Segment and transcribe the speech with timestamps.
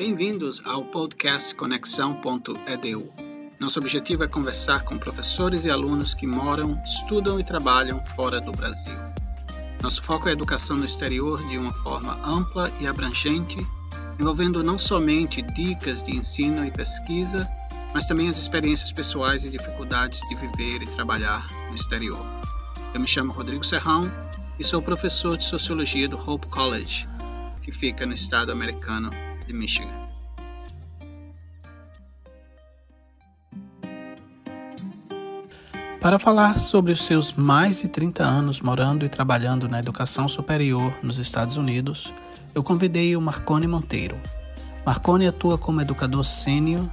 [0.00, 3.12] Bem-vindos ao podcast Conexão.edu.
[3.60, 8.50] Nosso objetivo é conversar com professores e alunos que moram, estudam e trabalham fora do
[8.50, 8.96] Brasil.
[9.82, 13.58] Nosso foco é a educação no exterior de uma forma ampla e abrangente,
[14.18, 17.46] envolvendo não somente dicas de ensino e pesquisa,
[17.92, 22.24] mas também as experiências pessoais e dificuldades de viver e trabalhar no exterior.
[22.94, 24.10] Eu me chamo Rodrigo Serrão
[24.58, 27.06] e sou professor de Sociologia do Hope College,
[27.60, 29.10] que fica no estado americano
[29.50, 29.88] de Michigan.
[36.00, 40.94] Para falar sobre os seus mais de 30 anos morando e trabalhando na educação superior
[41.02, 42.10] nos Estados Unidos,
[42.54, 44.16] eu convidei o Marcone Monteiro.
[44.86, 46.88] Marcone atua como educador sênior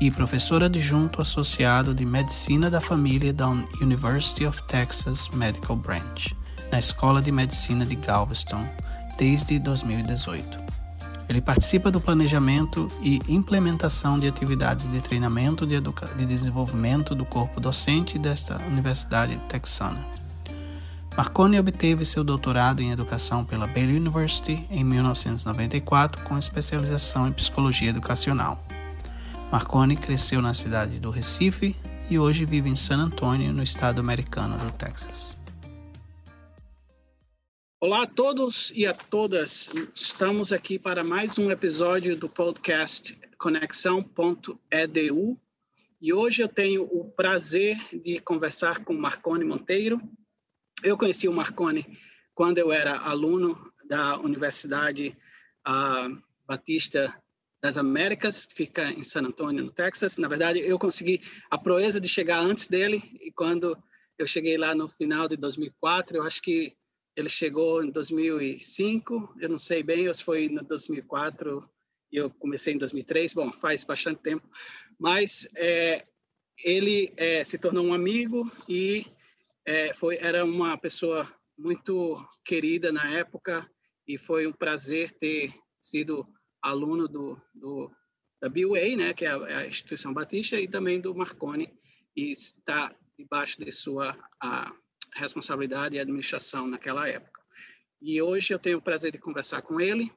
[0.00, 3.48] e professor adjunto associado de Medicina da Família da
[3.80, 6.36] University of Texas Medical Branch,
[6.70, 8.64] na Escola de Medicina de Galveston,
[9.18, 10.63] desde 2018.
[11.28, 17.60] Ele participa do planejamento e implementação de atividades de treinamento de, de desenvolvimento do corpo
[17.60, 20.04] docente desta Universidade Texana.
[21.16, 27.90] Marconi obteve seu doutorado em educação pela Baylor University em 1994 com especialização em psicologia
[27.90, 28.62] educacional.
[29.50, 31.76] Marconi cresceu na cidade do Recife
[32.10, 35.43] e hoje vive em San Antonio, no estado americano do Texas.
[37.86, 39.68] Olá a todos e a todas.
[39.94, 45.38] Estamos aqui para mais um episódio do podcast Conexão.edu
[46.00, 50.00] e hoje eu tenho o prazer de conversar com Marcone Monteiro.
[50.82, 51.86] Eu conheci o Marcone
[52.34, 55.14] quando eu era aluno da Universidade
[55.68, 57.14] uh, Batista
[57.62, 60.16] das Américas, que fica em San Antonio, no Texas.
[60.16, 63.76] Na verdade, eu consegui a proeza de chegar antes dele e quando
[64.18, 66.74] eu cheguei lá no final de 2004, eu acho que
[67.16, 71.68] ele chegou em 2005, eu não sei bem, ou se foi em 2004
[72.12, 73.34] e eu comecei em 2003.
[73.34, 74.48] Bom, faz bastante tempo,
[74.98, 76.04] mas é,
[76.62, 79.06] ele é, se tornou um amigo e
[79.66, 83.68] é, foi era uma pessoa muito querida na época
[84.06, 86.24] e foi um prazer ter sido
[86.60, 87.90] aluno do, do
[88.40, 91.72] da BUA, né, que é a, é a, instituição batista, e também do Marconi,
[92.14, 94.70] e está debaixo de sua a,
[95.14, 97.40] responsabilidade e administração naquela época.
[98.00, 100.12] E hoje eu tenho o prazer de conversar com ele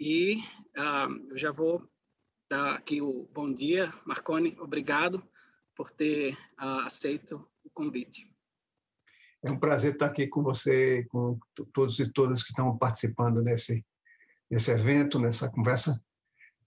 [0.00, 0.38] e
[0.76, 1.88] uh, eu já vou
[2.50, 5.22] dar aqui o bom dia, Marconi, obrigado
[5.76, 8.30] por ter uh, aceito o convite.
[9.46, 11.38] É um prazer estar aqui com você, com
[11.72, 13.84] todos e todas que estão participando nesse,
[14.50, 16.02] nesse evento, nessa conversa.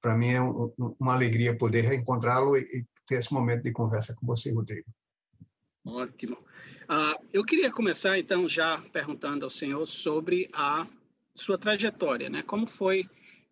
[0.01, 4.16] Para mim é um, uma alegria poder reencontrá-lo e, e ter esse momento de conversa
[4.16, 4.89] com você, Rodrigo.
[5.86, 6.38] Ótimo.
[6.84, 10.88] Uh, eu queria começar, então, já perguntando ao senhor sobre a
[11.34, 12.44] sua trajetória, né?
[12.44, 13.06] Como foi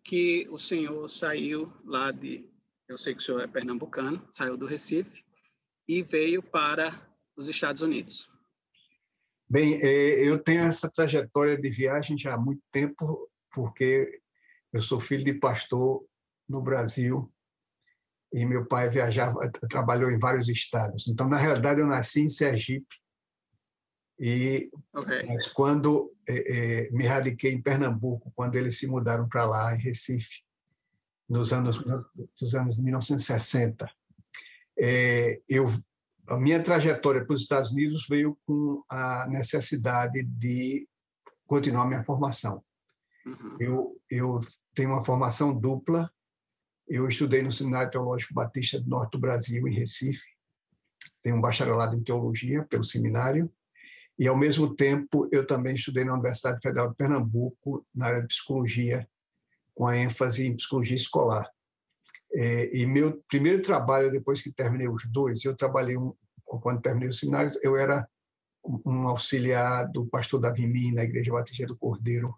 [0.04, 2.48] que o senhor saiu lá de...
[2.88, 5.24] Eu sei que o senhor é pernambucano, saiu do Recife
[5.88, 8.30] e veio para os Estados Unidos.
[9.48, 14.20] Bem, é, eu tenho essa trajetória de viagem já há muito tempo, porque
[14.72, 16.04] eu sou filho de pastor
[16.48, 17.32] no Brasil
[18.32, 21.08] e meu pai viajava, trabalhou em vários estados.
[21.08, 22.96] Então, na realidade, eu nasci em Sergipe
[24.18, 25.26] e okay.
[25.26, 26.34] mas quando é,
[26.84, 30.42] é, me radiquei em Pernambuco, quando eles se mudaram para lá, em Recife,
[31.28, 31.82] nos anos
[32.38, 33.90] dos anos 1960,
[34.78, 35.72] é, eu
[36.28, 40.88] a minha trajetória para os Estados Unidos veio com a necessidade de
[41.44, 42.62] continuar minha formação.
[43.26, 43.56] Uhum.
[43.58, 44.40] Eu, eu
[44.72, 46.08] tenho uma formação dupla
[46.90, 50.26] eu estudei no Seminário Teológico Batista do Norte do Brasil, em Recife.
[51.22, 53.48] Tenho um bacharelado em teologia pelo seminário.
[54.18, 58.26] E, ao mesmo tempo, eu também estudei na Universidade Federal de Pernambuco, na área de
[58.26, 59.08] psicologia,
[59.72, 61.48] com a ênfase em psicologia escolar.
[62.34, 66.12] É, e meu primeiro trabalho, depois que terminei os dois, eu trabalhei, um,
[66.44, 68.06] quando terminei o seminário, eu era
[68.84, 72.34] um auxiliar do pastor Davi Min, na Igreja Batista do Cordeiro,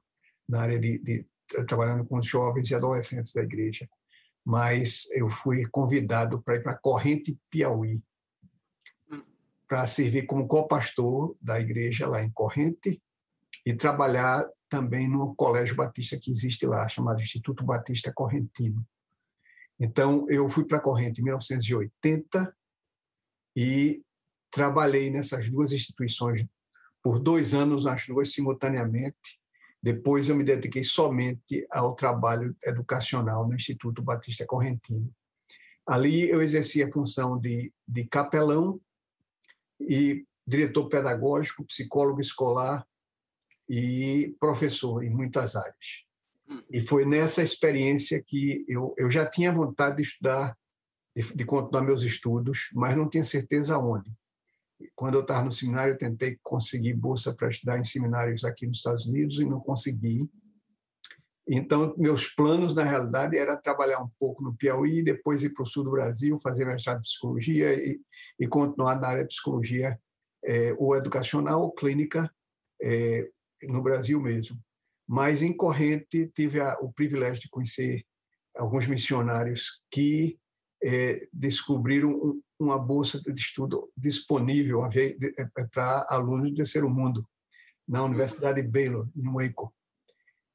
[0.47, 1.27] na área de, de
[1.67, 3.89] trabalhando com os jovens e adolescentes da igreja
[4.45, 8.03] mas eu fui convidado para ir para Corrente Piauí,
[9.69, 13.01] para servir como co-pastor da igreja lá em Corrente
[13.65, 18.87] e trabalhar também no colégio batista que existe lá, chamado Instituto Batista Correntino.
[19.79, 22.55] Então, eu fui para Corrente em 1980
[23.57, 24.03] e
[24.51, 26.47] trabalhei nessas duas instituições
[27.03, 29.42] por dois anos, nas duas simultaneamente,
[29.83, 35.13] depois eu me dediquei somente ao trabalho educacional no Instituto Batista Correntino.
[35.85, 38.81] Ali eu exerci a função de, de capelão
[39.81, 42.87] e diretor pedagógico, psicólogo escolar
[43.69, 46.05] e professor em muitas áreas.
[46.71, 50.57] E foi nessa experiência que eu, eu já tinha vontade de estudar,
[51.17, 54.11] de, de continuar meus estudos, mas não tinha certeza onde.
[54.95, 58.79] Quando eu estava no seminário, eu tentei conseguir bolsa para estudar em seminários aqui nos
[58.79, 60.29] Estados Unidos e não consegui.
[61.47, 65.67] Então, meus planos, na realidade, era trabalhar um pouco no Piauí, depois ir para o
[65.67, 68.01] sul do Brasil, fazer mestrado de psicologia e,
[68.39, 69.99] e continuar na área de psicologia
[70.45, 72.33] é, ou educacional ou clínica
[72.81, 73.29] é,
[73.65, 74.59] no Brasil mesmo.
[75.07, 78.05] Mas, em corrente, tive a, o privilégio de conhecer
[78.57, 80.39] alguns missionários que
[80.83, 84.83] é, descobriram um, uma bolsa de estudo disponível
[85.73, 87.27] para alunos do terceiro mundo
[87.87, 89.75] na Universidade Baylor, em Waco.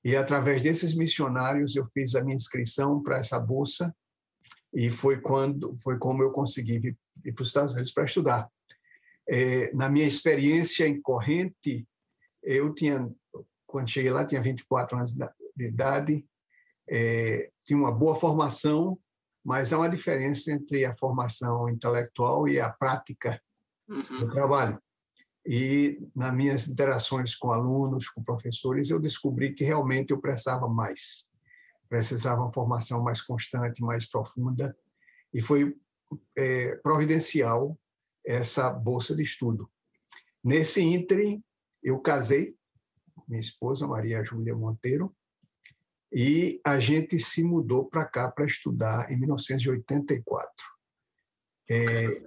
[0.03, 3.93] E através desses missionários eu fiz a minha inscrição para essa bolsa
[4.73, 8.49] e foi quando foi como eu consegui ir para os Estados Unidos para estudar.
[9.29, 11.85] É, na minha experiência em corrente,
[12.41, 13.09] eu tinha
[13.65, 16.25] quando cheguei lá tinha 24 anos de idade,
[16.89, 18.97] é, tinha uma boa formação,
[19.47, 23.41] mas há uma diferença entre a formação intelectual e a prática
[23.87, 24.19] uhum.
[24.19, 24.77] do trabalho.
[25.45, 31.29] E nas minhas interações com alunos, com professores, eu descobri que realmente eu precisava mais.
[31.87, 34.75] Precisava uma formação mais constante, mais profunda.
[35.33, 35.73] E foi
[36.35, 37.79] é, providencial
[38.25, 39.71] essa bolsa de estudo.
[40.43, 41.41] Nesse ínterim,
[41.81, 42.53] eu casei,
[43.25, 45.15] minha esposa, Maria Júlia Monteiro,
[46.11, 50.49] e a gente se mudou para cá para estudar em 1984.
[51.69, 52.21] É,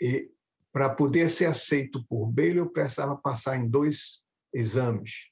[0.00, 0.30] e
[0.72, 5.30] para poder ser aceito por Baylor, eu precisava passar em dois exames.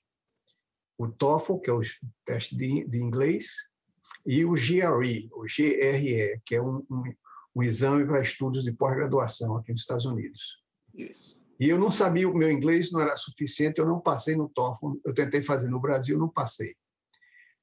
[0.98, 1.80] O TOEFL, que é o
[2.24, 3.70] teste de, de inglês,
[4.24, 7.02] e o GRE, o GRE, que é um, um,
[7.56, 10.62] um exame para estudos de pós-graduação aqui nos Estados Unidos.
[10.94, 11.40] Isso.
[11.58, 14.94] E eu não sabia, o meu inglês não era suficiente, eu não passei no TOEFL,
[15.04, 16.76] eu tentei fazer no Brasil, não passei.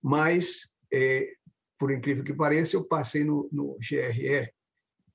[0.01, 1.33] Mas, é,
[1.77, 4.51] por incrível que pareça, eu passei no, no GRE,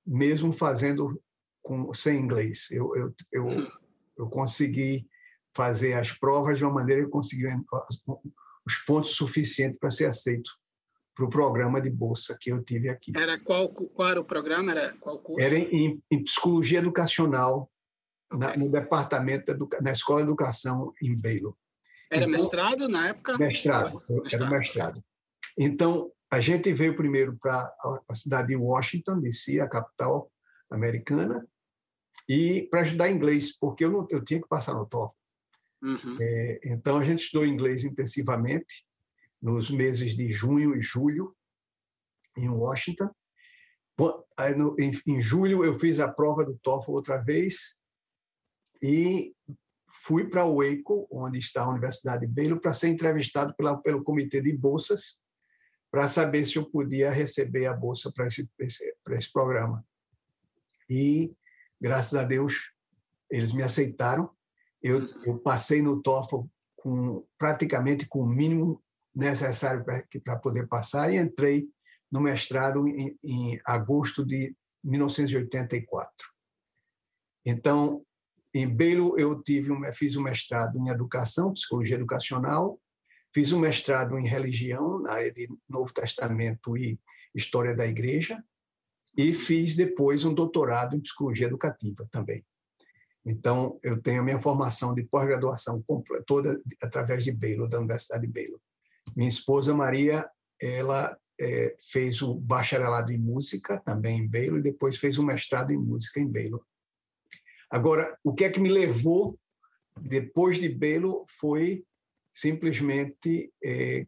[0.06, 1.20] mesmo fazendo
[1.62, 2.70] com, sem inglês.
[2.70, 3.66] Eu, eu, eu, hum.
[4.18, 5.08] eu consegui
[5.54, 7.46] fazer as provas de uma maneira que eu consegui
[8.66, 10.50] os pontos suficientes para ser aceito
[11.14, 13.12] para o programa de bolsa que eu tive aqui.
[13.16, 14.72] Era qual, qual era o programa?
[14.72, 15.40] Era qual curso?
[15.40, 17.70] Era em, em psicologia educacional
[18.32, 18.48] okay.
[18.48, 21.56] na, no departamento na escola de educação em Baylor.
[22.10, 23.38] Era então, mestrado na época?
[23.38, 25.04] Mestrado, mestrado, era mestrado.
[25.58, 27.72] Então a gente veio primeiro para
[28.08, 30.30] a cidade de Washington D.C., a capital
[30.70, 31.46] americana,
[32.28, 35.14] e para ajudar inglês, porque eu, não, eu tinha que passar no TOEFL.
[35.82, 36.16] Uhum.
[36.20, 38.84] É, então, a gente estudou inglês intensivamente
[39.40, 41.36] nos meses de junho e julho,
[42.36, 43.10] em Washington.
[44.56, 47.78] No, em, em, julho, eu fiz a prova do TOEFL outra vez
[48.82, 49.32] e
[50.04, 54.04] fui para o Waco, onde está a Universidade de Baylor, para ser entrevistado pela, pelo
[54.04, 55.22] comitê de bolsas,
[55.90, 58.50] para saber se eu podia receber a bolsa para esse,
[59.02, 59.84] para esse programa.
[60.90, 61.32] E
[61.80, 62.72] graças a Deus,
[63.30, 64.30] eles me aceitaram.
[64.82, 65.22] Eu, uhum.
[65.24, 66.42] eu passei no TOEFL
[66.76, 68.82] com praticamente com o mínimo
[69.14, 69.84] necessário
[70.22, 71.66] para poder passar e entrei
[72.12, 76.10] no mestrado em, em agosto de 1984.
[77.46, 78.04] Então,
[78.54, 82.80] em Belo eu tive um, fiz um mestrado em educação, psicologia educacional,
[83.34, 86.98] fiz um mestrado em religião na área de Novo Testamento e
[87.34, 88.42] história da Igreja
[89.16, 92.44] e fiz depois um doutorado em psicologia educativa também.
[93.26, 95.82] Então, eu tenho a minha formação de pós-graduação
[96.26, 98.60] toda através de Baylor, da Universidade de Baylor.
[99.16, 100.28] Minha esposa Maria,
[100.60, 105.72] ela é, fez o bacharelado em música também em Baylor e depois fez o mestrado
[105.72, 106.62] em música em Baylor.
[107.74, 109.36] Agora, o que é que me levou
[110.00, 111.84] depois de Baylor foi
[112.32, 114.06] simplesmente é,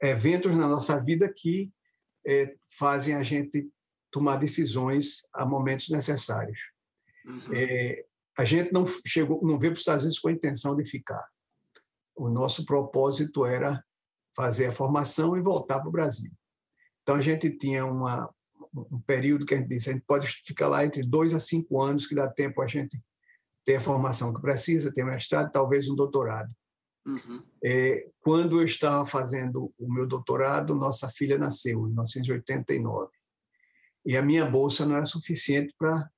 [0.00, 1.72] eventos na nossa vida que
[2.24, 3.68] é, fazem a gente
[4.12, 6.60] tomar decisões a momentos necessários.
[7.24, 7.52] Uhum.
[7.52, 8.04] É,
[8.38, 11.26] a gente não chegou, não veio para os Estados Unidos com a intenção de ficar.
[12.14, 13.84] O nosso propósito era
[14.36, 16.30] fazer a formação e voltar para o Brasil.
[17.02, 18.32] Então a gente tinha uma,
[18.90, 21.80] um período que a gente disse, a gente pode ficar lá entre dois a cinco
[21.82, 22.98] anos, que dá tempo a gente
[23.64, 26.50] ter a formação que precisa, ter mestrado, talvez um doutorado.
[27.06, 27.42] Uhum.
[27.62, 33.10] É, quando eu estava fazendo o meu doutorado, nossa filha nasceu, em 1989
[34.04, 36.08] e a minha bolsa não era suficiente para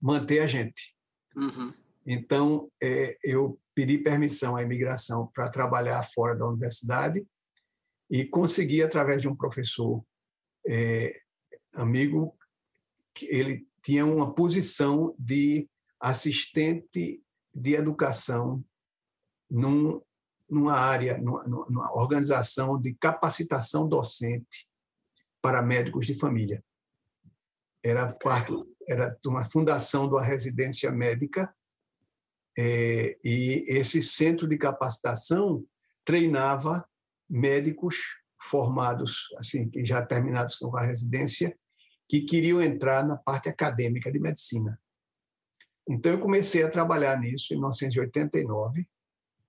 [0.00, 0.94] manter a gente.
[1.34, 1.72] Uhum.
[2.06, 7.26] Então, é, eu pedi permissão à imigração para trabalhar fora da universidade
[8.10, 10.02] e consegui, através de um professor
[10.66, 11.20] é,
[11.76, 12.36] amigo,
[13.22, 15.68] ele tinha uma posição de
[16.00, 17.22] assistente
[17.54, 18.64] de educação
[19.50, 20.00] num
[20.48, 24.68] numa área, numa, numa organização de capacitação docente
[25.42, 26.62] para médicos de família.
[27.82, 28.52] Era parte,
[28.88, 31.52] era uma fundação de uma residência médica
[32.56, 35.64] é, e esse centro de capacitação
[36.04, 36.88] treinava
[37.28, 37.96] médicos
[38.40, 41.58] formados, assim, que já terminados com a residência,
[42.08, 44.80] que queriam entrar na parte acadêmica de medicina.
[45.88, 48.86] Então, eu comecei a trabalhar nisso em 1989,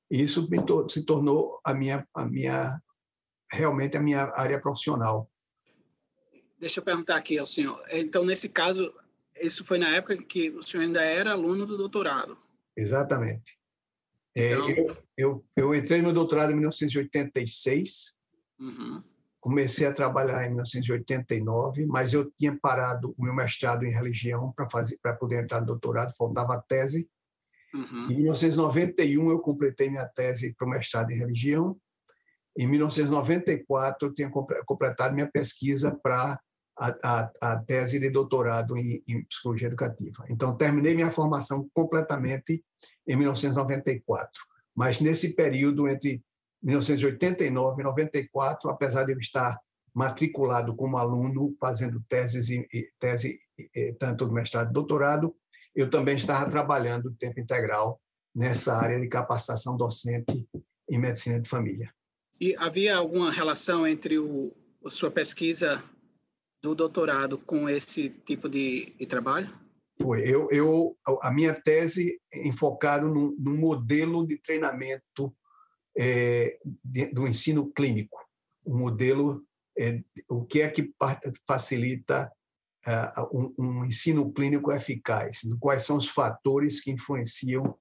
[0.09, 0.47] e isso
[0.89, 2.81] se tornou a minha, a minha,
[3.51, 5.29] realmente a minha área profissional.
[6.59, 7.83] Deixa eu perguntar aqui ao senhor.
[7.91, 8.93] Então, nesse caso,
[9.41, 12.37] isso foi na época que o senhor ainda era aluno do doutorado?
[12.75, 13.57] Exatamente.
[14.35, 14.69] É, então...
[14.69, 18.19] É, eu, eu, eu, entrei no doutorado em 1986,
[18.59, 19.03] uhum.
[19.47, 24.69] Comecei a trabalhar em 1989, mas eu tinha parado o meu mestrado em religião para
[24.69, 27.09] fazer para poder entrar no doutorado, faltava a tese.
[27.73, 28.11] Uhum.
[28.11, 31.77] Em 1991 eu completei minha tese para o mestrado em religião.
[32.57, 36.37] Em 1994 eu tinha completado minha pesquisa para
[36.77, 40.25] a, a, a tese de doutorado em, em, psicologia educativa.
[40.29, 42.61] Então, terminei minha formação completamente
[43.07, 44.29] em 1994.
[44.75, 46.21] Mas nesse período entre
[46.67, 49.57] 1989 e 94, apesar de eu estar
[49.95, 52.67] matriculado como aluno, fazendo teses e,
[52.99, 53.39] tese
[53.97, 55.33] tanto do mestrado e doutorado,
[55.73, 58.01] eu também estava trabalhando tempo integral
[58.35, 60.47] nessa área de capacitação docente
[60.89, 61.91] em medicina de família.
[62.39, 64.53] E havia alguma relação entre o,
[64.85, 65.81] a sua pesquisa
[66.61, 69.49] do doutorado com esse tipo de, de trabalho?
[69.99, 70.21] Foi.
[70.21, 75.33] Eu, eu, a minha tese é enfocada num, num modelo de treinamento
[75.97, 76.57] é,
[77.13, 78.17] do ensino clínico.
[78.65, 79.43] Um modelo,
[79.77, 80.93] é, o que é que
[81.47, 82.31] facilita
[82.85, 85.41] uh, um, um, ensino clínico eficaz?
[85.59, 87.77] Quais são os fatores que influenciam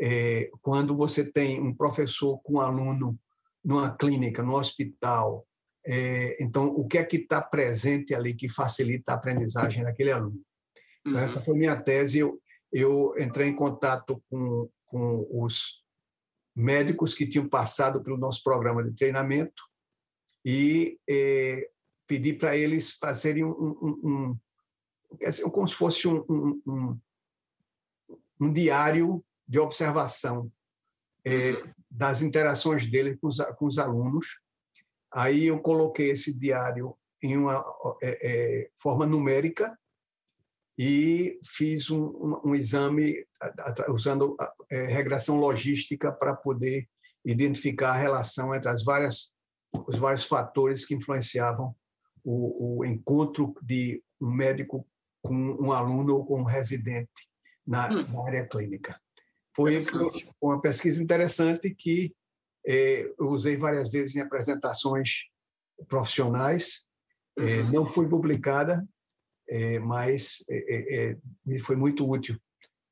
[0.00, 3.18] é, quando você tem um professor com um aluno
[3.64, 5.46] numa clínica, no hospital,
[5.90, 10.38] é, então, o que é que está presente ali que facilita a aprendizagem daquele aluno?
[11.06, 12.18] Então, essa foi minha tese.
[12.18, 12.38] Eu,
[12.70, 15.82] eu entrei em contato com, com os
[16.58, 19.62] médicos que tinham passado pelo nosso programa de treinamento
[20.44, 21.70] e é,
[22.04, 24.38] pedi para eles fazerem um, um,
[25.44, 26.24] um, como se fosse um,
[26.66, 26.98] um,
[28.40, 30.50] um diário de observação
[31.24, 31.52] é,
[31.88, 34.40] das interações dele com os, com os alunos.
[35.12, 37.64] Aí eu coloquei esse diário em uma
[38.02, 39.78] é, forma numérica
[40.78, 43.26] e fiz um, um, um exame
[43.88, 44.36] usando
[44.70, 46.88] é, regressão logística para poder
[47.24, 49.36] identificar a relação entre as várias
[49.86, 51.74] os vários fatores que influenciavam
[52.24, 54.86] o, o encontro de um médico
[55.22, 57.28] com um aluno ou com um residente
[57.66, 58.04] na, hum.
[58.10, 58.98] na área clínica.
[59.54, 59.76] Foi
[60.40, 62.14] uma pesquisa interessante que
[62.66, 65.24] é, eu usei várias vezes em apresentações
[65.88, 66.86] profissionais,
[67.36, 67.72] é, uhum.
[67.72, 68.86] não foi publicada,
[69.48, 70.44] é, mas
[71.44, 72.38] me foi muito útil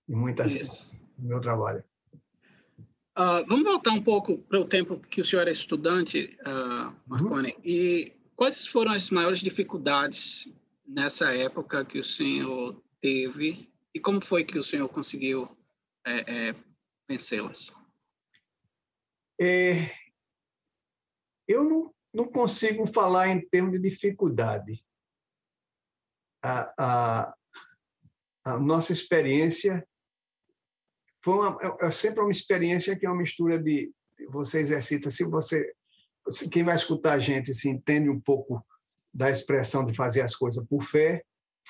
[0.08, 1.84] em muitas no meu trabalho.
[3.18, 7.52] Uh, vamos voltar um pouco para o tempo que o senhor é estudante, uh, Marconi,
[7.52, 7.60] uhum.
[7.64, 10.46] e quais foram as maiores dificuldades
[10.86, 15.48] nessa época que o senhor teve e como foi que o senhor conseguiu
[16.06, 16.54] é, é,
[17.08, 17.72] vencê-las?
[19.40, 19.90] É,
[21.48, 24.84] eu não, não consigo falar em termos de dificuldade.
[26.42, 27.34] A, a,
[28.44, 29.86] a nossa experiência
[31.22, 33.90] foi uma, é, é sempre uma experiência que é uma mistura de
[34.30, 35.72] você exercita, se você
[36.50, 38.64] quem vai escutar a gente se entende um pouco
[39.14, 41.24] da expressão de fazer as coisas por fé,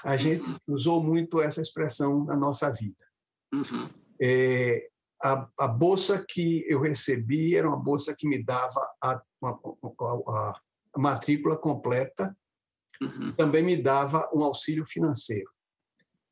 [0.05, 0.59] a gente uhum.
[0.69, 3.05] usou muito essa expressão na nossa vida.
[3.53, 3.89] Uhum.
[4.21, 4.89] É,
[5.23, 10.61] a, a, bolsa que eu recebi era uma bolsa que me dava a, a,
[10.95, 12.37] a matrícula completa,
[13.01, 13.33] uhum.
[13.33, 15.51] também me dava um auxílio financeiro.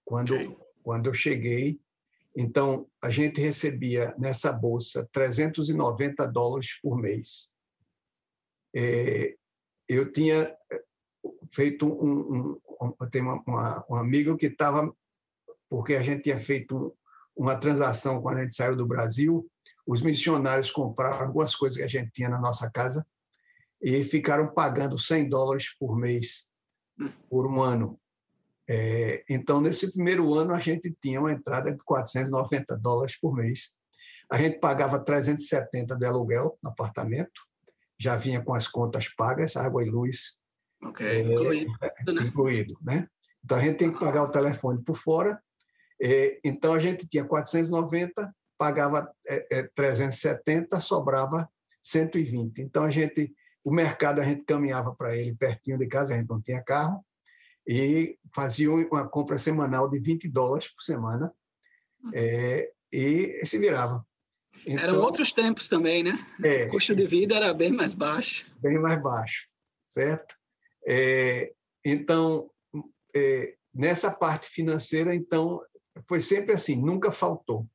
[0.05, 0.57] Quando, okay.
[0.83, 1.81] quando eu cheguei,
[2.37, 7.53] então a gente recebia nessa bolsa 390 dólares por mês.
[8.75, 9.37] É,
[9.89, 10.85] eu tinha eh,
[11.53, 14.93] feito um, um, um tem uma, uma, um amigo que estava
[15.69, 16.97] porque a gente tinha feito
[17.37, 19.49] uma transação quando a gente saiu do Brasil,
[19.87, 23.07] os missionários compraram algumas coisas que a gente tinha na nossa casa
[23.83, 26.49] e ficaram pagando 100 dólares por mês
[27.29, 27.99] por um ano.
[28.69, 33.79] É, então, nesse primeiro ano, a gente tinha uma entrada de 490 dólares por mês.
[34.31, 37.43] A gente pagava 370 de aluguel no apartamento,
[37.99, 40.41] já vinha com as contas pagas, água e luz.
[41.01, 42.23] É, incluído, né?
[42.23, 43.09] incluído, né?
[43.45, 45.39] Então, a gente tem que pagar o telefone por fora
[46.01, 49.11] é, então, a gente tinha 490, pagava
[49.75, 51.49] 370, é, é, sobrava
[51.83, 52.63] 120.
[52.63, 53.33] Então a gente,
[53.65, 57.05] o mercado a gente caminhava para ele pertinho de casa, a gente não tinha carro
[57.67, 61.33] e fazia uma compra semanal de 20 dólares por semana
[62.13, 64.07] é, e se virava.
[64.67, 66.13] Então, Eram outros tempos também, né?
[66.43, 68.55] É, o custo de vida era bem mais baixo.
[68.61, 69.49] Bem mais baixo,
[69.89, 70.35] certo?
[70.87, 71.53] É,
[71.83, 72.51] então,
[73.15, 75.61] é, nessa parte financeira, então,
[76.07, 77.67] foi sempre assim, nunca faltou.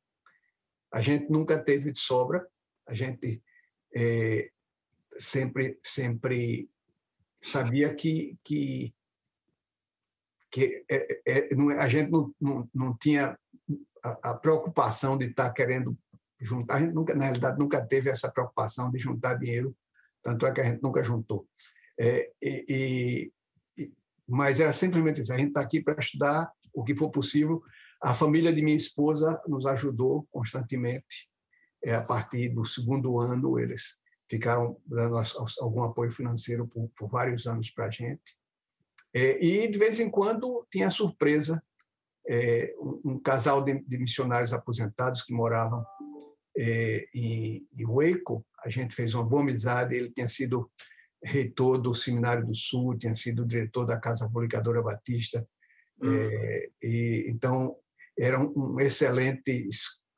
[0.92, 2.48] A gente nunca teve de sobra,
[2.88, 3.42] a gente
[3.96, 4.50] é,
[5.20, 6.70] sempre sempre
[7.42, 8.94] sabia que que,
[10.52, 13.38] que é, é, não, é, a gente não, não, não tinha
[14.04, 15.98] a, a, preocupação de estar querendo
[16.40, 16.76] juntar.
[16.76, 19.76] A gente nunca, na realidade, nunca teve essa preocupação de juntar dinheiro,
[20.24, 21.48] tanto é que a gente nunca juntou.
[22.00, 23.32] É, e,
[23.78, 23.94] e,
[24.28, 27.62] mas era simplesmente isso: a gente está aqui para estudar o que for possível.
[28.02, 31.28] A família de minha esposa nos ajudou constantemente.
[31.82, 34.00] É, a partir do segundo ano, eles
[34.30, 35.22] ficaram dando
[35.60, 38.38] algum apoio financeiro por, por vários anos para a gente.
[39.14, 41.62] É, e, de vez em quando, tinha surpresa
[42.28, 45.84] é, um, um, casal de, de, missionários aposentados que moravam
[46.56, 48.46] é, em, em Waco.
[48.64, 49.96] A gente fez uma boa amizade.
[49.96, 50.70] Ele tinha sido
[51.24, 55.48] reitor do Seminário do Sul, tinha sido diretor da Casa Publicadora Batista.
[56.02, 56.14] Hum.
[56.14, 57.76] É, e, então,
[58.18, 59.68] era um, excelente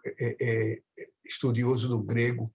[0.06, 0.82] é, é,
[1.24, 2.54] estudioso do grego.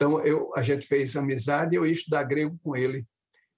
[0.00, 3.06] Então, eu, a gente fez amizade, eu ia estudar grego com ele.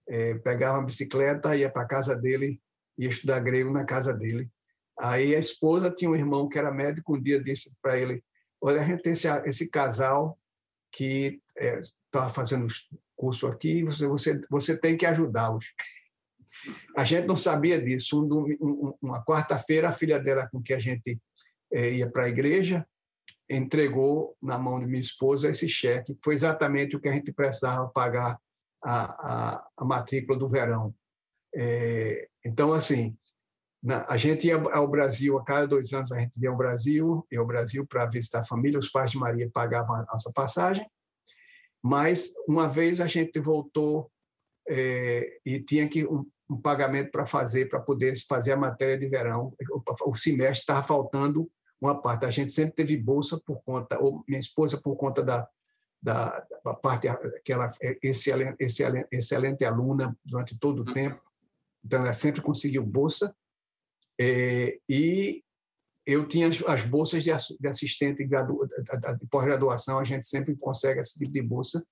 [0.08, 2.60] É, pegava uma bicicleta, ia para a casa dele,
[2.98, 4.50] ia estudar grego na casa dele.
[4.98, 8.24] Aí a esposa tinha um irmão que era médico, um dia disse para ele,
[8.60, 10.36] olha, a gente tem esse, esse casal
[10.90, 12.66] que está é, fazendo
[13.14, 15.72] curso aqui, você, você, você tem que ajudá-los.
[16.96, 18.20] A gente não sabia disso.
[18.20, 21.20] Um, um, uma quarta-feira, a filha dela, com que a gente
[21.72, 22.84] é, ia para a igreja,
[23.54, 26.16] entregou na mão de minha esposa esse cheque.
[26.22, 28.38] Foi exatamente o que a gente precisava pagar
[28.82, 29.02] a,
[29.54, 30.94] a, a matrícula do verão.
[31.54, 33.16] É, então, assim,
[33.82, 37.26] na, a gente ia ao Brasil, a cada dois anos a gente ia ao Brasil,
[37.30, 40.86] ia ao Brasil para visitar a família, os pais de Maria pagavam a nossa passagem,
[41.82, 44.10] mas uma vez a gente voltou
[44.68, 49.08] é, e tinha que um, um pagamento para fazer, para poder fazer a matéria de
[49.08, 49.52] verão.
[49.70, 51.50] O, o semestre estava faltando
[51.82, 52.24] uma parte.
[52.24, 55.48] A gente sempre teve bolsa por conta, ou minha esposa por conta da,
[56.00, 57.08] da, da parte
[57.44, 60.94] que ela é excelente, excelente, excelente aluna durante todo o uhum.
[60.94, 61.20] tempo.
[61.84, 63.34] Então, ela sempre conseguiu bolsa.
[64.20, 65.42] É, e
[66.06, 67.32] eu tinha as, bolsas de,
[67.68, 71.84] assistente de pós-graduação, a gente sempre consegue esse tipo de bolsa.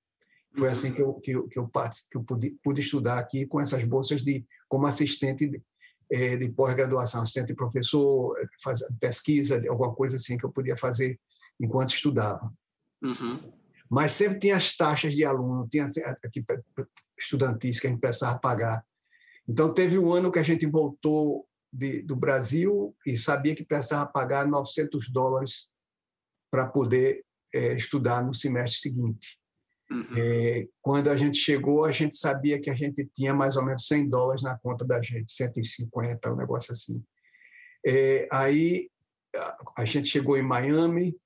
[0.57, 0.73] Foi uhum.
[0.73, 3.85] assim que eu, que eu, que eu, que eu pude, pude, estudar aqui com essas
[3.85, 5.61] bolsas de como assistente
[6.11, 10.77] de, é, de pós-graduação, assistente de professor, faz, pesquisa, alguma coisa assim que eu podia
[10.77, 11.19] fazer
[11.59, 12.53] enquanto estudava.
[13.03, 13.53] Uhum.
[13.89, 15.89] Mas sempre tinha as taxas de aluno, tinha
[16.25, 16.45] aqui
[17.19, 18.85] estudantis que a gente precisava pagar.
[19.49, 24.07] Então, teve um ano que a gente voltou de, do Brasil e sabia que precisava
[24.11, 25.71] pagar 900 dólares
[26.51, 29.40] para poder é, estudar no semestre seguinte.
[29.91, 30.07] Uhum.
[30.17, 33.87] É, quando a gente chegou, a gente sabia que a gente tinha mais ou menos
[33.87, 37.03] 100 dólares na conta da gente, 150, um negócio assim.
[37.85, 38.89] É, aí
[39.77, 41.17] a gente chegou em Miami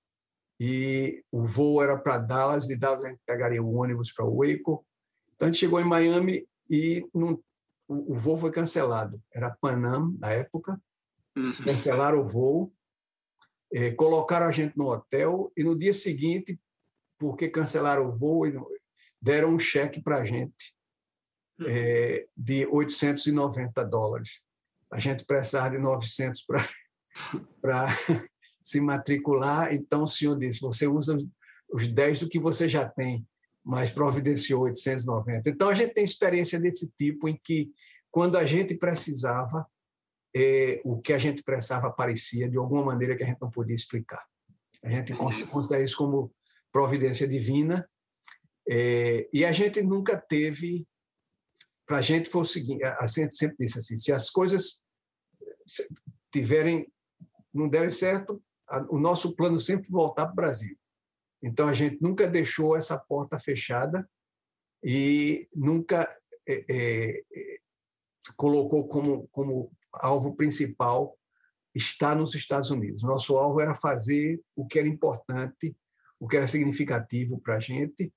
[0.59, 4.87] e o voo era para Dallas, de Dallas a gente pegaria o ônibus para Waco.
[5.35, 7.39] Então a gente chegou em Miami e não
[7.87, 9.21] o, voo foi cancelado.
[9.33, 10.81] Era Panam, na época.
[11.37, 11.53] Uhum.
[11.65, 12.73] Cancelaram o voo,
[13.73, 16.59] é, colocaram a gente no hotel e no dia seguinte,
[17.19, 18.45] porque cancelaram o voo,
[19.21, 20.75] deram um cheque para a gente
[21.59, 21.67] uhum.
[21.69, 24.45] é, de 890 dólares.
[24.91, 26.45] A gente precisava de 900
[27.61, 27.89] para
[28.61, 29.75] se matricular.
[29.75, 31.17] Então, o senhor disse: você usa
[31.73, 33.27] os 10 do que você já tem
[33.65, 35.49] mas providenciou 890.
[35.49, 37.73] Então, a gente tem experiência desse tipo em que,
[38.11, 39.67] quando a gente precisava,
[40.37, 43.75] é, o que a gente precisava aparecia de alguma maneira que a gente não podia
[43.75, 44.23] explicar.
[44.85, 46.31] A gente considera isso como
[46.75, 47.89] providência divina,
[48.69, 50.85] é, e a gente nunca teve.
[51.87, 54.83] Para a gente foi o seguinte: a gente sempre disse assim, se as coisas
[56.33, 56.93] tiverem,
[57.53, 58.43] não derem certo,
[58.91, 60.77] o nosso plano sempre voltar para o Brasil.
[61.41, 64.09] Então, a gente nunca deixou essa porta fechada
[64.83, 66.11] e nunca
[66.49, 67.59] é, é, é,
[68.37, 71.17] colocou como, como alvo principal
[71.75, 73.03] estar nos Estados Unidos.
[73.03, 75.77] Nosso alvo era fazer o que era importante,
[76.19, 78.13] o que era significativo para a gente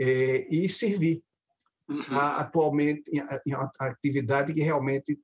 [0.00, 1.22] é, e servir
[1.88, 2.18] uhum.
[2.18, 3.10] a, atualmente
[3.46, 5.18] em uma atividade que realmente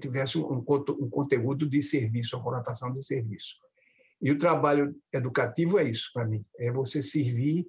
[0.00, 3.56] tivesse um, um conteúdo de serviço, uma conotação de serviço.
[4.20, 7.66] E o trabalho educativo é isso para mim, é você servir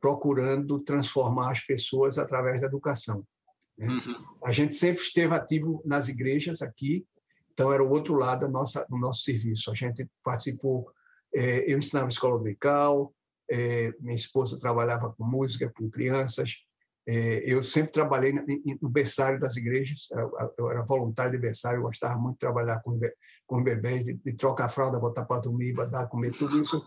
[0.00, 3.26] procurando transformar as pessoas através da educação.
[3.78, 3.86] Né?
[3.86, 4.24] Uhum.
[4.44, 7.06] A gente sempre esteve ativo nas igrejas aqui,
[7.52, 9.70] então era o outro lado do nosso, do nosso serviço.
[9.70, 10.90] A gente participou,
[11.34, 13.14] é, eu ensinava escola dominical,
[13.50, 16.54] é, minha esposa trabalhava com música, com crianças,
[17.08, 18.32] é, eu sempre trabalhei
[18.82, 20.08] no berçário das igrejas,
[20.58, 22.98] eu era voluntário de berçário, eu gostava muito de trabalhar com,
[23.46, 26.84] com bebês, de, de trocar fralda, botar para dormir, dar comer, tudo isso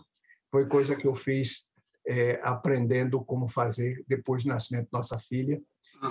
[0.50, 1.70] foi coisa que eu fiz
[2.06, 5.60] é, aprendendo como fazer depois do nascimento da nossa filha.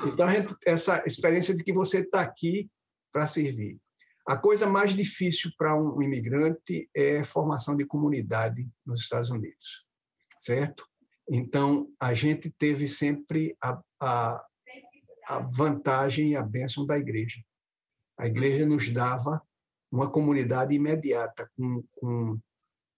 [0.06, 2.70] Então, gente, essa experiência de que você está aqui
[3.12, 3.80] para servir.
[4.28, 9.88] A coisa mais difícil para um imigrante é formação de comunidade nos Estados Unidos,
[10.40, 10.88] certo?
[11.30, 14.46] Então, a gente teve sempre a, a,
[15.28, 17.40] a vantagem e a bênção da igreja.
[18.18, 19.42] A igreja nos dava
[19.92, 22.40] uma comunidade imediata, com, com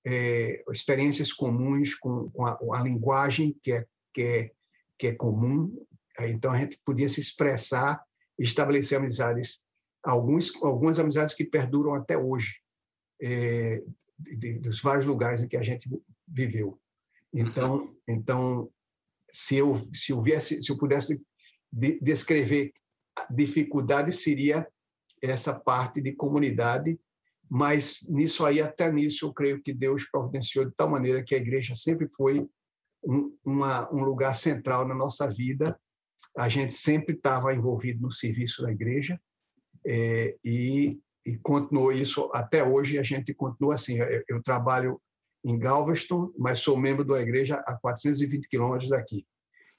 [0.05, 4.51] é, experiências comuns, com, com a, a, linguagem que é, que, é,
[4.97, 5.85] que é comum.
[6.19, 8.03] Então, a gente podia se expressar
[8.39, 9.63] e estabelecer amizades,
[10.03, 12.55] alguns, algumas amizades que perduram até hoje,
[13.21, 13.83] é,
[14.17, 15.89] de, dos vários lugares em que a gente
[16.27, 16.80] viveu.
[17.33, 18.69] Então, então
[19.31, 21.25] se eu se eu viesse, se eu pudesse
[21.71, 22.73] de, descrever
[23.29, 24.67] dificuldade seria
[25.21, 26.99] essa parte de comunidade,
[27.49, 31.37] mas nisso aí até nisso eu creio que Deus providenciou de tal maneira que a
[31.37, 32.47] igreja sempre foi
[33.03, 35.79] um, uma, um lugar central na nossa vida.
[36.37, 39.19] A gente sempre estava envolvido no serviço da igreja
[39.85, 42.97] é, e, e continuou isso até hoje.
[42.97, 43.97] A gente continua assim.
[43.97, 45.01] Eu, eu trabalho
[45.43, 49.25] em Galveston, mas sou membro da igreja a 420 quilômetros daqui,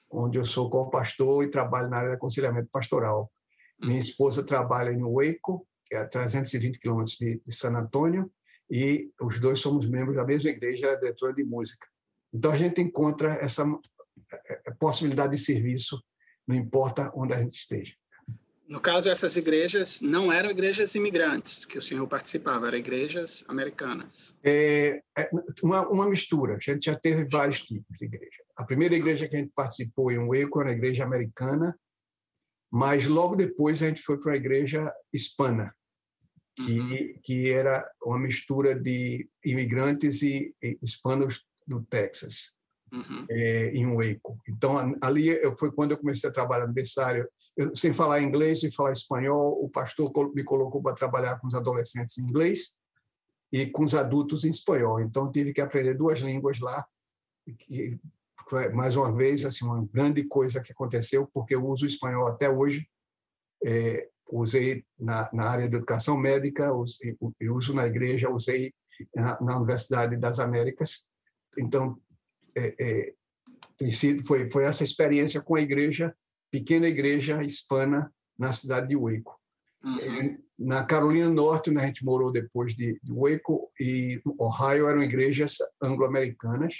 [0.09, 3.31] onde eu sou co-pastor e trabalho na área de aconselhamento pastoral.
[3.81, 8.31] Minha esposa trabalha em Waco, que é a 320 quilômetros de, de San Antônio,
[8.69, 11.85] e os dois somos membros da mesma igreja, ela é diretora de música.
[12.33, 13.63] Então a gente encontra essa
[14.31, 16.01] é, é, possibilidade de serviço,
[16.47, 17.93] não importa onde a gente esteja.
[18.67, 24.33] No caso, essas igrejas não eram igrejas imigrantes que o senhor participava, eram igrejas americanas.
[24.41, 25.29] É, é
[25.61, 26.55] uma, uma, mistura.
[26.55, 28.43] A gente já teve vários tipos de igreja.
[28.55, 31.77] A primeira igreja que a gente participou em Waco era a igreja americana,
[32.71, 35.75] mas logo depois a gente foi para a igreja hispana,
[36.55, 37.19] que, uhum.
[37.21, 42.55] que era uma mistura de imigrantes e, e hispanos do Texas,
[42.91, 43.25] uhum.
[43.29, 44.39] é, em Waco.
[44.47, 47.27] Então, ali foi quando eu comecei a trabalhar no berçário
[47.75, 52.17] sem falar inglês e falar espanhol, o pastor me colocou para trabalhar com os adolescentes
[52.17, 52.79] em inglês
[53.51, 54.99] e com os adultos em espanhol.
[54.99, 56.85] Então, tive que aprender duas línguas lá.
[57.69, 57.97] E,
[58.73, 62.49] mais uma vez, assim, uma grande coisa que aconteceu, porque eu uso o espanhol até
[62.49, 62.87] hoje.
[63.63, 68.73] É, usei na, na, área de educação médica, usei, uso na igreja, usei
[69.15, 71.09] na, na Universidade das Américas.
[71.57, 71.97] Então,
[72.55, 73.13] é, é,
[74.25, 76.15] foi, foi essa experiência com a igreja
[76.53, 79.39] pequena igreja hispana na cidade de Waco.
[79.83, 80.37] Uhum.
[80.59, 85.01] Na Carolina do Norte, onde a gente morou depois de, de Waco, e Ohio eram
[85.01, 86.75] igrejas anglo-americanas.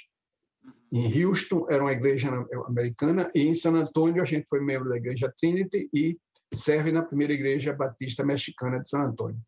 [0.64, 1.00] Uhum.
[1.00, 2.30] Em Houston era uma igreja
[2.68, 6.20] americana e em San Antônio a gente foi membro da igreja Trinity e
[6.54, 9.42] serve na primeira igreja batista mexicana de San Antônio.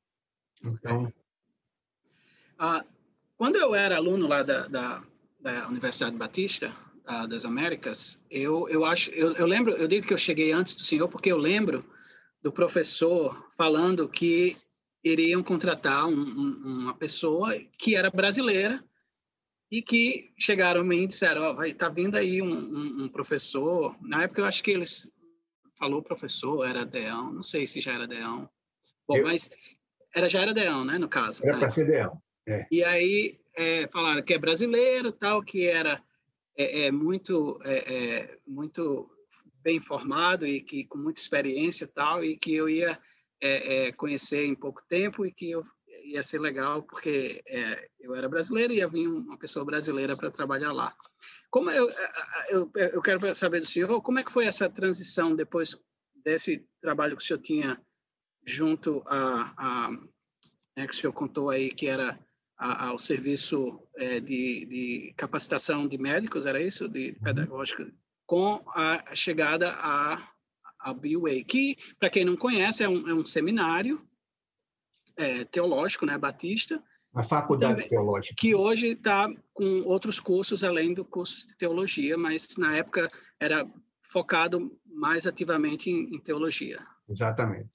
[0.64, 1.14] Então,
[2.58, 2.84] ah,
[3.38, 5.04] quando eu era aluno lá da, da,
[5.40, 6.74] da Universidade Batista,
[7.10, 10.76] uh, das Américas, eu, eu acho, eu, eu lembro, eu digo que eu cheguei antes
[10.76, 11.84] do senhor porque eu lembro
[12.42, 14.58] do professor falando que
[15.04, 18.84] iriam contratar um, um, uma pessoa que era brasileira
[19.72, 23.10] e que chegaram a mim e disseram, ó, oh, vai, tá vindo aí um, um,
[23.10, 23.96] professor.
[24.02, 25.12] Na época eu acho que eles
[25.78, 28.50] falou professor, era Deão, não sei se já era Deão.
[29.08, 29.24] Bom, eu...
[29.24, 29.50] mas
[30.16, 31.44] era já era Deão, né, no caso.
[31.44, 31.60] Era né?
[31.60, 32.22] para ser Deão.
[32.48, 32.66] É.
[32.72, 36.02] E aí é, falaram que é brasileiro, tal, que era
[36.58, 39.10] é, é muito, é, é, muito
[39.62, 43.00] bem formado e que com muita experiência tal, e que eu ia
[43.42, 45.64] é, é, conhecer em pouco tempo e que eu
[46.04, 47.42] ia ser legal porque
[48.00, 50.94] eu era brasileiro e ia vir uma pessoa brasileira para trabalhar lá.
[51.50, 51.90] Como eu,
[52.50, 55.78] eu, eu quero saber do senhor, como é que foi essa transição depois
[56.24, 57.82] desse trabalho que o senhor tinha
[58.46, 59.92] junto a, a
[60.76, 62.20] né, que o senhor contou aí que era
[62.58, 66.88] ao serviço é, de, de, capacitação de médicos, era isso?
[66.88, 67.24] De uhum.
[67.24, 67.86] pedagógico,
[68.26, 70.32] com a chegada a,
[70.80, 74.02] a BUA, que, para quem não conhece, é um, é um seminário
[75.18, 76.82] é, teológico, né, batista.
[77.14, 78.36] A faculdade também, teológica.
[78.38, 83.66] Que hoje está com outros cursos, além do curso de teologia, mas na época era
[84.02, 86.80] focado mais ativamente em, em teologia.
[87.10, 87.70] Exatamente.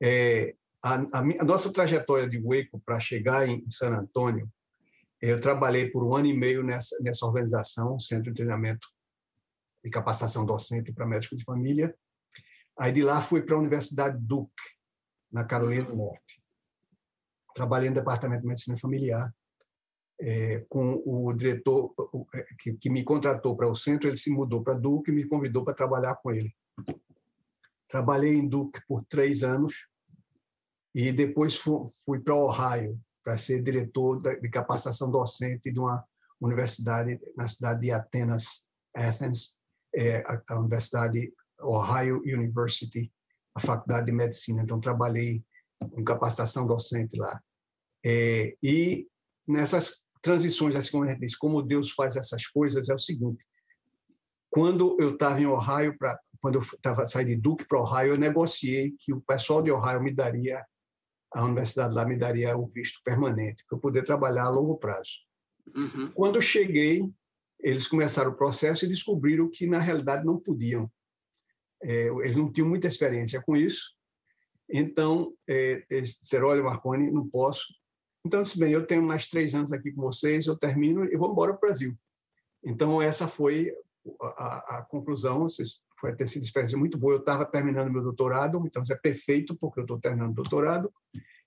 [0.00, 4.50] É, a, a, a nossa trajetória de Waco para chegar em San Antônio,
[5.20, 8.88] eu trabalhei por um ano e meio nessa, nessa organização, Centro de Treinamento
[9.84, 11.94] de capacitação docente para médico de família.
[12.76, 14.52] Aí de lá fui para a Universidade Duke,
[15.30, 16.42] na Carolina do Norte.
[17.54, 19.32] Trabalhei no Departamento de Medicina Familiar
[20.20, 21.94] é, com o diretor
[22.34, 25.26] é, que, que me contratou para o centro, ele se mudou para Duke e me
[25.26, 26.52] convidou para trabalhar com ele.
[27.88, 29.91] Trabalhei em Duke por três anos
[30.94, 36.04] e depois fui, fui para Ohio para ser diretor de capacitação docente de uma
[36.40, 39.60] universidade na cidade de Atenas, Athens,
[39.94, 43.12] é, a, a Universidade Ohio University,
[43.54, 44.62] a Faculdade de Medicina.
[44.62, 45.44] Então, trabalhei
[45.96, 47.40] em capacitação docente lá.
[48.04, 49.06] É, e
[49.46, 53.44] nessas transições, assim como a gente diz, como Deus faz essas coisas, é o seguinte:
[54.50, 58.18] quando eu estava em Ohio, pra, quando eu estava saindo de Duke para Ohio, eu
[58.18, 60.64] negociei que o pessoal de Ohio me daria,
[61.34, 65.10] a universidade lá me daria o visto permanente, para eu poder trabalhar a longo prazo.
[65.74, 66.10] Uhum.
[66.12, 67.08] Quando eu cheguei,
[67.60, 70.90] eles começaram o processo e descobriram que, na realidade, não podiam.
[71.82, 73.94] É, eles não tinham muita experiência com isso.
[74.68, 77.64] Então, é, eles disseram, olha, Marconi, não posso.
[78.24, 81.16] Então, eu disse, bem, eu tenho mais três anos aqui com vocês, eu termino e
[81.16, 81.96] vou embora para o Brasil.
[82.64, 83.72] Então, essa foi
[84.20, 85.46] a, a conclusão.
[86.02, 87.14] Foi ter sido uma experiência muito boa.
[87.14, 90.92] Eu estava terminando meu doutorado, então isso é perfeito, porque eu estou terminando o doutorado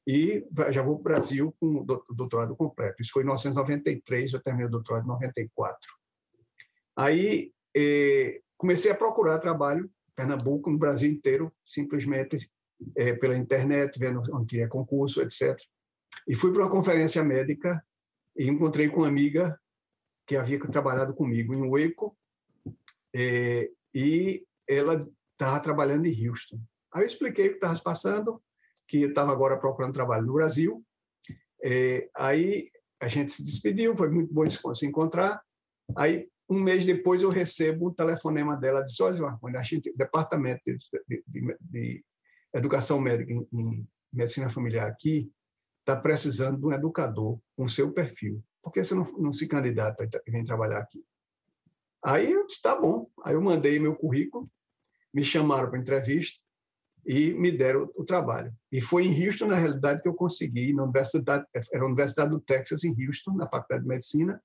[0.07, 3.01] e já vou para o Brasil com o doutorado completo.
[3.01, 5.77] Isso foi em 1993, eu terminei o doutorado em 94.
[6.95, 12.49] Aí eh, comecei a procurar trabalho Pernambuco, no Brasil inteiro, simplesmente
[12.95, 15.59] eh, pela internet, vendo onde tinha concurso, etc.
[16.25, 17.83] E fui para uma conferência médica
[18.37, 19.59] e encontrei com uma amiga
[20.25, 22.17] que havia trabalhado comigo em Waco,
[23.13, 26.59] eh, e ela estava trabalhando em Houston.
[26.93, 28.43] Aí eu expliquei o que estava passando,
[28.87, 30.85] que eu estava agora procurando trabalho no Brasil.
[31.63, 32.69] É, aí
[33.01, 35.41] a gente se despediu, foi muito bom se encontrar.
[35.97, 40.77] Aí, um mês depois, eu recebo um telefonema dela, disse, olha, Marconi, gente, departamento de,
[41.07, 42.05] de, de, de
[42.53, 45.29] educação médica em, em, medicina familiar aqui
[45.79, 48.43] está precisando de um educador com seu perfil.
[48.61, 51.03] Por que você não, não se candidata e vem trabalhar aqui?
[52.05, 53.09] Aí eu disse, tá bom.
[53.23, 54.49] Aí eu mandei meu currículo,
[55.13, 56.39] me chamaram para entrevista,
[57.05, 58.53] e me deram o trabalho.
[58.71, 62.39] E foi em Houston, na realidade, que eu consegui, na universidade, era a Universidade do
[62.39, 64.41] Texas, em Houston, na Faculdade de Medicina,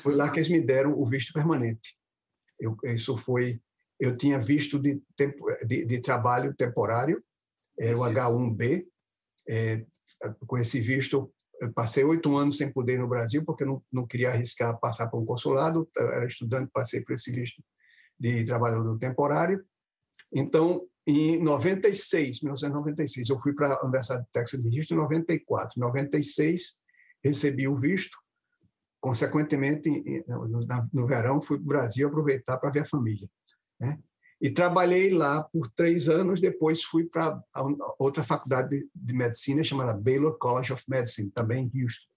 [0.00, 1.96] foi lá que eles me deram o visto permanente.
[2.58, 3.60] Eu, isso foi,
[3.98, 7.22] eu tinha visto de, tempo, de, de trabalho temporário,
[7.78, 8.86] é, o H1B.
[9.48, 9.84] É,
[10.46, 11.32] com esse visto,
[11.74, 15.20] passei oito anos sem poder ir no Brasil, porque não, não queria arriscar passar por
[15.20, 15.88] um consulado.
[15.96, 17.62] Eu era estudante, passei por esse visto
[18.18, 19.64] de trabalhador temporário.
[20.32, 25.74] Então, em 96, 1996, eu fui para a Universidade de Texas de Houston em 94.
[25.76, 26.82] Em 96,
[27.24, 28.16] recebi o visto.
[29.00, 29.90] Consequentemente,
[30.92, 33.28] no verão, fui para o Brasil aproveitar para ver a família.
[33.80, 33.98] Né?
[34.42, 36.40] E trabalhei lá por três anos.
[36.40, 37.40] Depois fui para
[37.96, 42.08] outra faculdade de medicina chamada Baylor College of Medicine, também em Houston.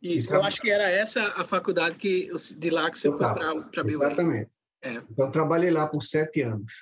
[0.00, 3.82] Isso, eu acho que era essa a faculdade que de lá que você foi para
[3.82, 4.04] Baylor.
[4.04, 4.50] Exatamente.
[4.80, 5.02] É.
[5.10, 6.72] Então, trabalhei lá por sete anos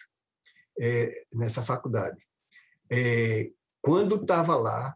[0.78, 2.20] é, nessa faculdade.
[2.90, 4.94] É, quando estava lá,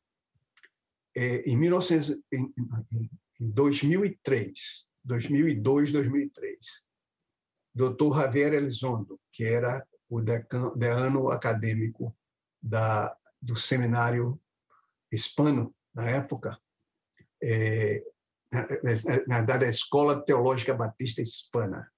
[1.16, 2.53] é, em, 1900, em,
[2.93, 6.89] em 2003, 2002, 2003,
[7.74, 8.14] Dr.
[8.14, 12.14] Javier Elizondo, que era o decano acadêmico
[12.61, 14.40] da, do seminário
[15.11, 16.59] hispano na época,
[17.42, 18.02] é,
[19.26, 21.90] na verdade, a Escola Teológica Batista Hispana,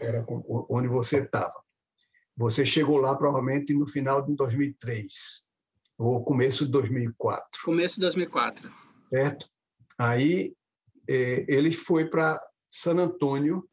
[0.00, 0.24] era
[0.68, 1.54] onde você estava.
[2.36, 5.48] Você chegou lá provavelmente no final de 2003
[5.98, 7.62] ou começo de 2004.
[7.64, 8.70] Começo de 2004.
[9.04, 9.48] Certo?
[9.98, 10.54] Aí
[11.06, 13.68] é, ele foi para San Antônio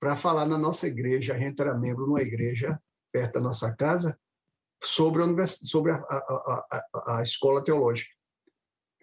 [0.00, 1.34] para falar na nossa igreja.
[1.34, 2.80] A gente era membro de uma igreja
[3.12, 4.18] perto da nossa casa
[4.82, 8.10] sobre a, sobre a, a, a, a escola teológica,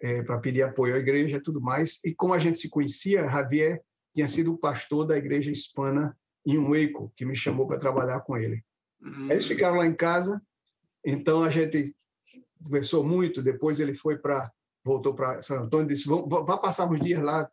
[0.00, 2.00] é, para pedir apoio à igreja e tudo mais.
[2.04, 3.82] E como a gente se conhecia, Javier
[4.14, 8.36] tinha sido o pastor da igreja hispana em Waco, que me chamou para trabalhar com
[8.36, 8.64] ele.
[9.00, 9.30] Uhum.
[9.30, 10.40] Eles ficaram lá em casa,
[11.04, 11.94] então a gente
[12.62, 13.42] conversou muito.
[13.42, 14.50] Depois ele foi para
[14.86, 17.48] voltou para São Antônio, disse: vá passar uns dias lá.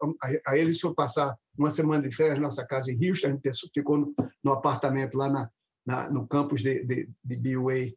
[0.45, 3.27] Aí eles foram passar uma semana de férias na nossa casa em Houston.
[3.27, 5.49] A gente ficou no, no apartamento lá na,
[5.83, 7.91] na, no campus de, de, de BUA,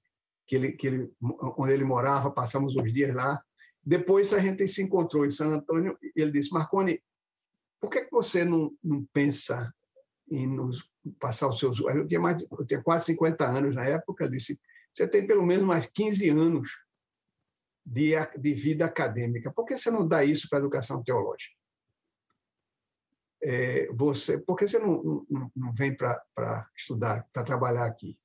[0.46, 1.12] que ele, que ele,
[1.58, 2.30] onde ele morava.
[2.30, 3.40] Passamos uns dias lá.
[3.84, 7.00] Depois a gente se encontrou em San Antônio e ele disse: Marconi,
[7.78, 9.70] por que, que você não, não pensa
[10.30, 11.78] em nos passar os seus.
[11.78, 14.58] Eu tinha, mais, eu tinha quase 50 anos na época, disse:
[14.92, 16.85] você tem pelo menos mais 15 anos
[17.86, 21.54] de, de vida acadêmica, por que você não dá isso para a educação teológica?
[23.42, 28.18] é, você, por que você não, não, não vem para estudar, para trabalhar aqui?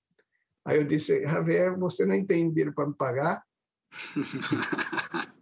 [0.66, 3.44] Aí eu disse, Javier, você nem tem dinheiro para me pagar?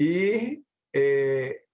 [0.00, 0.62] e
[0.94, 1.64] é,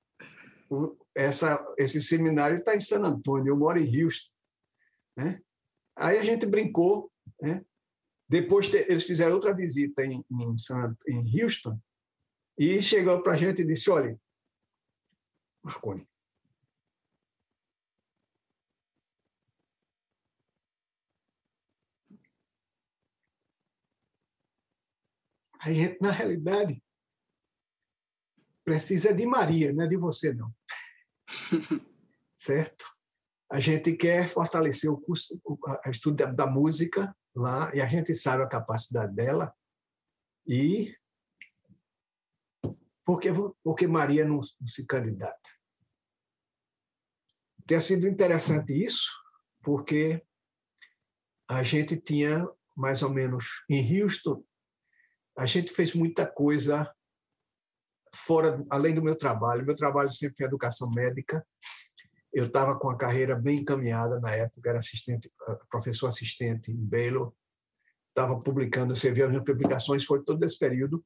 [0.70, 4.30] o, essa, esse seminário está em San Antônio, eu moro em Houston.
[5.16, 5.40] Né?
[5.96, 7.12] Aí a gente brincou.
[7.42, 7.62] Né?
[8.28, 11.80] Depois eles fizeram outra visita em, em, San, em Houston
[12.58, 14.20] e chegou para a gente e disse, olha,
[15.62, 16.06] Marconi,
[25.60, 26.80] A gente, na realidade,
[28.64, 30.54] precisa de Maria, não é de você, não.
[32.36, 32.84] certo?
[33.50, 35.58] A gente quer fortalecer o curso, o
[35.90, 39.54] estudo da, da música lá, e a gente sabe a capacidade dela.
[40.46, 40.94] E
[43.04, 43.28] porque,
[43.62, 45.38] porque Maria não, não se candidata?
[47.66, 49.10] Tem sido interessante isso,
[49.62, 50.22] porque
[51.48, 54.42] a gente tinha mais ou menos em Houston
[55.38, 56.92] a gente fez muita coisa
[58.12, 59.64] fora, além do meu trabalho.
[59.64, 61.46] Meu trabalho sempre foi educação médica.
[62.32, 65.30] Eu estava com a carreira bem encaminhada na época, era assistente,
[65.70, 67.32] professor assistente em Baylor.
[68.08, 71.04] Estava publicando, você viu as minhas publicações, foi todo esse período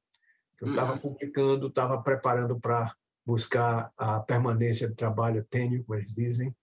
[0.59, 0.99] que eu estava uhum.
[0.99, 6.55] publicando, estava preparando para buscar a permanência de trabalho, tenho, como eles dizem.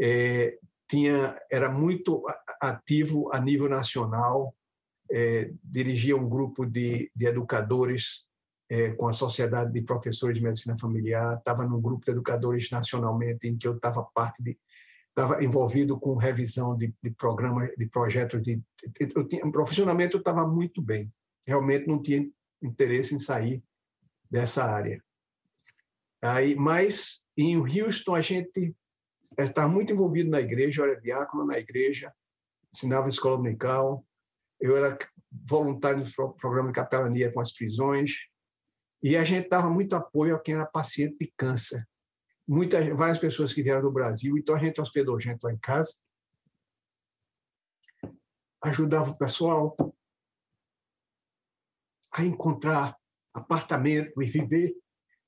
[0.00, 0.58] É,
[0.88, 2.24] tinha, era muito
[2.60, 4.54] ativo a nível nacional,
[5.10, 8.26] é, dirigia um grupo de, de educadores
[8.68, 13.46] é, com a Sociedade de Professores de Medicina Familiar, estava num grupo de educadores nacionalmente
[13.46, 14.58] em que eu estava parte de
[15.14, 18.60] estava envolvido com revisão de, de programas, de projetos de,
[19.14, 21.12] eu tinha, profissionalmente eu estava muito bem.
[21.46, 22.28] Realmente não tinha
[22.60, 23.62] interesse em sair
[24.28, 25.00] dessa área.
[26.20, 28.74] Aí, mas em Houston a gente
[29.38, 32.12] estava muito envolvido na igreja, eu era diácono na igreja,
[32.72, 34.04] ensinava escola dominical,
[34.60, 34.98] eu era
[35.30, 38.12] voluntário no programa de capelania com as prisões,
[39.04, 41.86] e a gente dava muito apoio a quem era paciente de câncer.
[42.48, 45.92] Muitas, várias pessoas que vieram do Brasil, então a gente hospedou gente lá em casa,
[48.62, 49.76] ajudava o pessoal
[52.10, 52.96] a encontrar
[53.34, 54.74] apartamento e viver.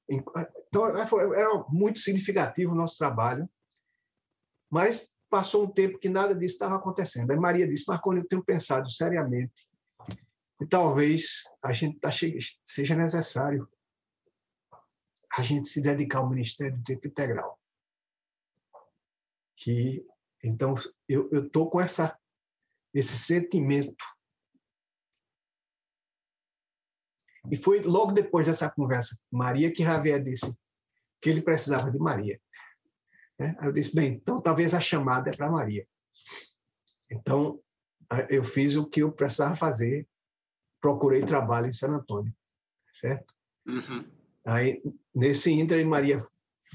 [0.09, 0.87] Então,
[1.35, 3.47] era muito significativo o nosso trabalho,
[4.71, 7.31] mas Passou um tempo que nada disso estava acontecendo.
[7.33, 9.69] Aí Maria disse: Marconi, eu tenho pensado seriamente
[10.61, 12.39] e talvez a gente tá che...
[12.65, 13.69] seja necessário
[15.37, 17.61] a gente se dedicar ao ministério de tempo integral.
[19.57, 20.07] Que
[20.43, 20.75] então
[21.09, 22.19] eu eu tô com essa
[22.95, 24.05] esse sentimento.
[27.51, 30.59] E foi logo depois dessa conversa com Maria que Javier disse
[31.21, 32.41] que ele precisava de Maria.
[33.39, 33.55] Né?
[33.59, 35.87] Aí eu disse, bem, então talvez a chamada é para Maria.
[37.11, 37.63] Então,
[38.29, 40.09] eu fiz o que eu precisava fazer,
[40.87, 42.33] procurei trabalho em San Antônio,
[42.93, 43.35] certo?
[43.67, 44.05] Uhum.
[44.45, 44.81] Aí,
[45.13, 46.25] nesse ínter, Maria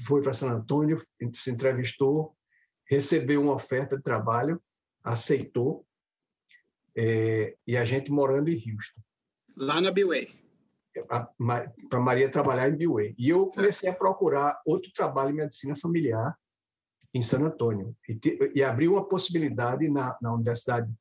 [0.06, 2.36] foi para San Antônio, se entrevistou,
[2.84, 4.62] recebeu uma oferta de trabalho,
[5.02, 5.86] aceitou,
[6.94, 9.00] é, e a gente morando em Houston.
[9.56, 10.28] Lá na B-Way.
[11.88, 13.14] Para Maria trabalhar em B-Way.
[13.16, 16.36] E eu comecei a procurar outro trabalho em medicina familiar,
[17.14, 20.92] em San Antônio e, te, e abriu uma possibilidade na, na Universidade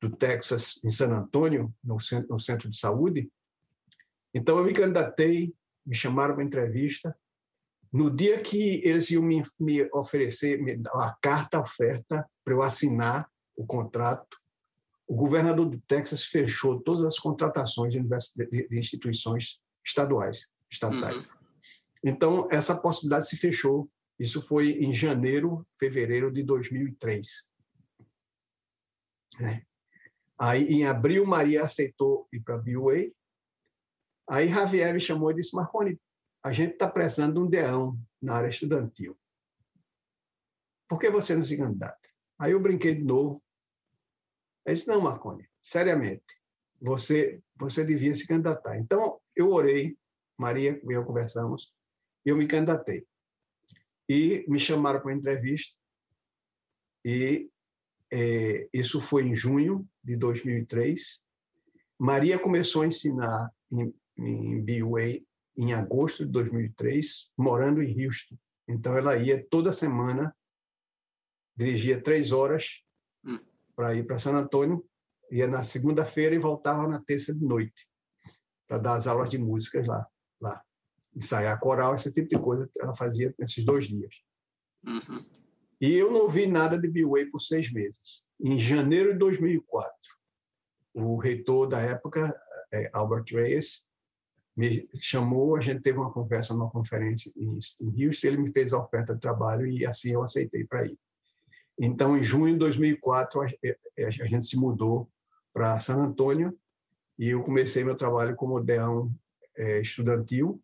[0.00, 3.30] do Texas em San Antônio, no centro, no centro de saúde.
[4.32, 7.16] Então eu me candidatei, me chamaram para entrevista.
[7.92, 13.28] No dia que eles iam me, me oferecer me a carta oferta para eu assinar
[13.56, 14.38] o contrato,
[15.06, 21.26] o governador do Texas fechou todas as contratações de, de instituições estaduais, estatais.
[21.26, 21.32] Uhum.
[22.04, 27.50] Então essa possibilidade se fechou isso foi em janeiro, fevereiro de 2003.
[29.40, 29.62] Né?
[30.40, 33.12] Aí, em abril, Maria aceitou ir para a BUA.
[34.26, 36.00] Aí, Javier me chamou e disse: Marconi,
[36.42, 39.18] a gente está precisando de um deão na área estudantil.
[40.88, 42.08] Por que você não se candidata?
[42.38, 43.42] Aí eu brinquei de novo.
[44.64, 46.34] Ele disse: Não, Marconi, seriamente,
[46.80, 48.78] você, você devia se candidatar.
[48.78, 49.94] Então, eu orei,
[50.38, 51.70] Maria e eu conversamos,
[52.24, 53.06] e eu me candidatei.
[54.08, 55.76] E me chamaram para entrevista.
[57.04, 57.50] E
[58.12, 61.24] é, isso foi em junho de 2003.
[61.98, 65.20] Maria começou a ensinar em, em BUA
[65.56, 68.36] em agosto de 2003, morando em Houston.
[68.68, 70.34] Então, ela ia toda semana,
[71.56, 72.82] dirigia três horas
[73.24, 73.38] hum.
[73.76, 74.84] para ir para San Antônio,
[75.30, 77.86] ia na segunda-feira e voltava na terça de noite
[78.66, 80.06] para dar as aulas de músicas lá.
[80.40, 80.62] lá
[81.14, 84.14] ensaiar coral, esse tipo de coisa ela fazia nesses dois dias.
[84.84, 85.24] Uhum.
[85.80, 88.26] E eu não vi nada de B-Way por seis meses.
[88.38, 89.90] Em janeiro de 2004,
[90.94, 92.38] o reitor da época,
[92.70, 93.88] é, Albert Reyes,
[94.56, 98.82] me chamou, a gente teve uma conversa numa conferência em Houston, ele me fez a
[98.82, 100.98] oferta de trabalho e assim eu aceitei para ir.
[101.78, 105.08] Então, em junho de 2004, a gente se mudou
[105.52, 106.54] para San Antônio
[107.18, 109.10] e eu comecei meu trabalho como deão
[109.56, 110.60] é, estudantil.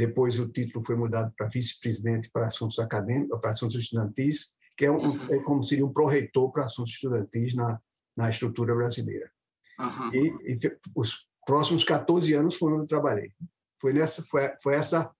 [0.00, 4.90] Depois o título foi mudado para vice-presidente para assuntos acadêmicos, para assuntos estudantis, que é,
[4.90, 5.34] um, uhum.
[5.34, 7.78] é como seria um pró-reitor para assuntos estudantis na,
[8.16, 9.30] na estrutura brasileira.
[9.78, 10.14] Uhum.
[10.14, 10.58] E, e,
[10.94, 13.30] os próximos 14 anos foi onde eu trabalhei.
[13.78, 15.10] Foi nessa, foi, foi essa,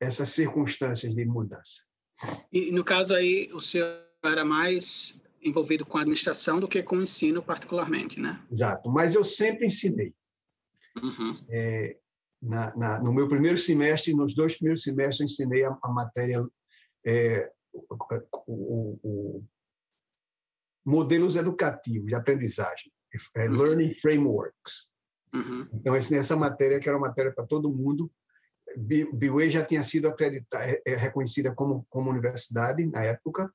[0.00, 1.84] essas circunstâncias de mudança.
[2.50, 6.96] E no caso aí, o senhor era mais envolvido com a administração do que com
[6.96, 8.42] o ensino particularmente, né?
[8.50, 10.14] Exato, mas eu sempre ensinei.
[10.96, 11.38] Uhum.
[11.50, 11.98] É,
[12.42, 16.44] na, na, no meu primeiro semestre, nos dois primeiros semestres, eu ensinei a, a matéria,
[17.06, 17.86] é, o,
[18.46, 19.44] o, o,
[20.84, 22.90] modelos educativos de aprendizagem,
[23.36, 23.56] é, uhum.
[23.56, 24.88] Learning Frameworks.
[25.34, 25.68] Uhum.
[25.74, 28.10] Então, essa matéria, que era uma matéria para todo mundo,
[28.76, 33.52] BWay já tinha sido acreditada, é, é, reconhecida como, como universidade na época,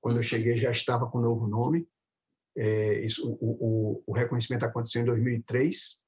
[0.00, 1.86] quando eu cheguei, já estava com um novo nome.
[2.56, 6.05] É, isso, o, o, o, reconhecimento aconteceu em 2003.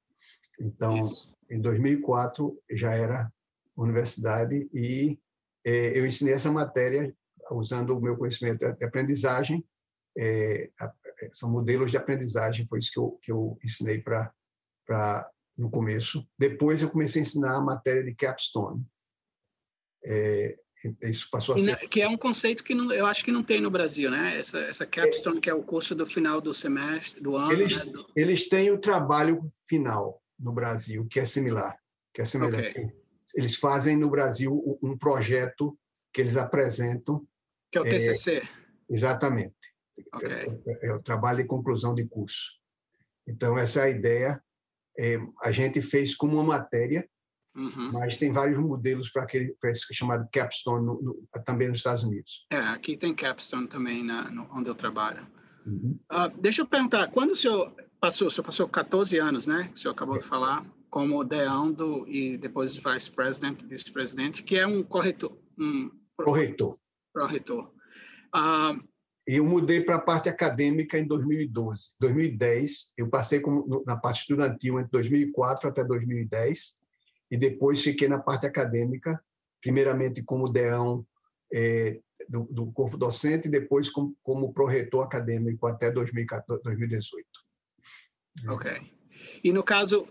[0.61, 1.33] Então, isso.
[1.51, 3.33] em 2004, já era
[3.77, 5.19] universidade e
[5.65, 7.15] é, eu ensinei essa matéria
[7.51, 9.65] usando o meu conhecimento de aprendizagem.
[10.17, 10.71] É,
[11.33, 14.33] são modelos de aprendizagem, foi isso que eu, que eu ensinei para
[15.57, 16.27] no começo.
[16.39, 18.87] Depois, eu comecei a ensinar a matéria de capstone.
[20.05, 20.57] É,
[21.03, 21.77] isso passou a ser...
[21.89, 24.39] Que é um conceito que não, eu acho que não tem no Brasil, né?
[24.39, 27.53] Essa, essa capstone, é, que é o curso do final do semestre, do ano.
[27.53, 27.93] Eles, né?
[28.15, 31.77] eles têm o trabalho final no Brasil, que é similar.
[32.15, 32.61] Que é similar.
[32.61, 32.91] Okay.
[33.35, 35.77] Eles fazem no Brasil um projeto
[36.13, 37.27] que eles apresentam.
[37.71, 38.39] Que é o TCC?
[38.39, 38.49] É,
[38.89, 39.55] exatamente.
[40.15, 40.33] Okay.
[40.33, 42.53] É, é, o trabalho de conclusão de curso.
[43.27, 44.43] Então, essa é a ideia.
[44.97, 47.09] É, a gente fez como uma matéria
[47.59, 47.91] Uhum.
[47.93, 52.05] Mas tem vários modelos para aquele pra esse chamado capstone no, no, também nos Estados
[52.05, 52.47] Unidos.
[52.53, 55.27] É, aqui tem capstone também na, no, onde eu trabalho.
[55.67, 55.99] Uhum.
[56.11, 59.71] Uh, deixa eu perguntar, quando o senhor passou, o senhor passou 14 anos, né?
[59.75, 60.21] O senhor acabou é.
[60.21, 65.37] de falar, como deão do, e depois vice-presidente, vice-presidente, que é um corretor.
[65.59, 66.79] Um corretor.
[67.13, 67.73] Corretor.
[68.35, 68.81] Uh,
[69.27, 71.97] e eu mudei para a parte acadêmica em 2012.
[72.01, 76.78] 2010, eu passei como, na parte estudantil entre 2004 até 2010
[77.31, 79.23] e depois fiquei na parte acadêmica,
[79.61, 81.07] primeiramente como deão
[81.53, 87.27] é, do, do, corpo docente e depois como, como pró-reitor acadêmico até 2014, 2018.
[88.49, 88.71] Ok.
[89.43, 90.07] E no caso,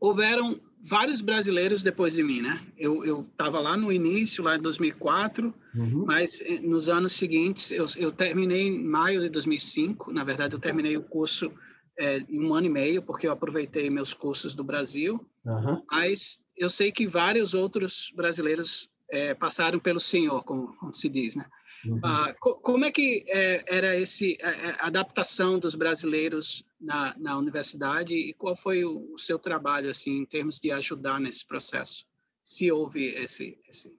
[0.00, 2.60] houveram vários brasileiros depois de mim, né?
[2.76, 6.04] Eu estava lá no início, lá em 2004, uhum.
[6.04, 10.60] mas eh, nos anos seguintes, eu, eu terminei em maio de 2005, na verdade eu
[10.60, 11.52] terminei o curso
[11.98, 15.82] é, em um ano e meio, porque eu aproveitei meus cursos do Brasil, uhum.
[15.90, 21.34] mas eu sei que vários outros brasileiros é, passaram pelo senhor, como, como se diz,
[21.34, 21.44] né?
[21.84, 22.00] Uhum.
[22.04, 26.64] Ah, co como é que é, era esse a, é, é, a adaptação dos brasileiros
[26.80, 31.20] na, na universidade e qual foi o, o, seu trabalho assim em termos de ajudar
[31.20, 32.06] nesse processo?
[32.44, 33.92] Se houve esse, esse...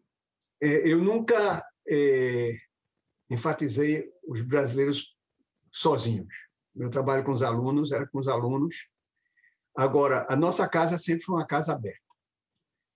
[0.61, 1.63] É, eu nunca
[3.29, 5.13] enfatizei os brasileiros
[5.71, 6.33] sozinhos.
[6.75, 8.87] Meu trabalho com os alunos era com os alunos.
[9.75, 11.99] Agora, a nossa casa sempre foi uma casa aberta,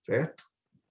[0.03, 0.43] certo?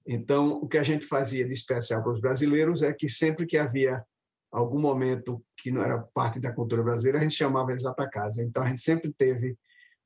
[0.07, 3.59] Então, o que a gente fazia de especial para os brasileiros é que sempre que
[3.59, 4.05] havia
[4.53, 8.09] algum momento que não era parte da cultura brasileira, a gente chamava eles lá para
[8.09, 8.43] casa.
[8.43, 9.59] Então, a gente sempre teve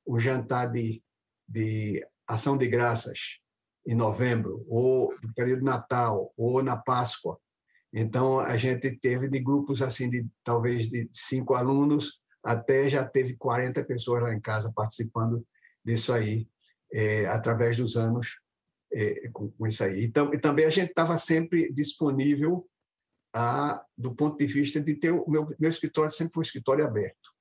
[0.05, 1.03] o jantar de,
[1.47, 3.39] de ação de graças
[3.85, 7.39] em novembro, ou no período Natal, ou na Páscoa.
[7.93, 13.35] Então, a gente teve de grupos assim de talvez de cinco alunos até já teve
[13.35, 15.45] 40 pessoas lá em casa participando
[15.83, 16.47] disso aí,
[16.91, 18.39] é, através dos anos,
[18.93, 20.03] é, com, com, isso aí.
[20.03, 22.67] Então, e também a gente estava sempre disponível
[23.33, 26.85] a, do ponto de vista de ter o meu, meu escritório sempre foi um escritório
[26.85, 27.31] aberto.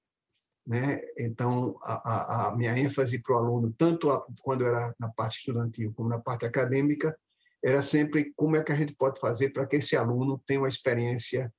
[0.66, 1.00] Né?
[1.18, 5.92] Então, a, a minha ênfase para o aluno, tanto a, quando era na parte estudantil
[5.94, 7.16] como na parte acadêmica,
[7.62, 10.68] era sempre como é que a gente pode fazer para que esse aluno tenha uma
[10.68, 11.52] experiência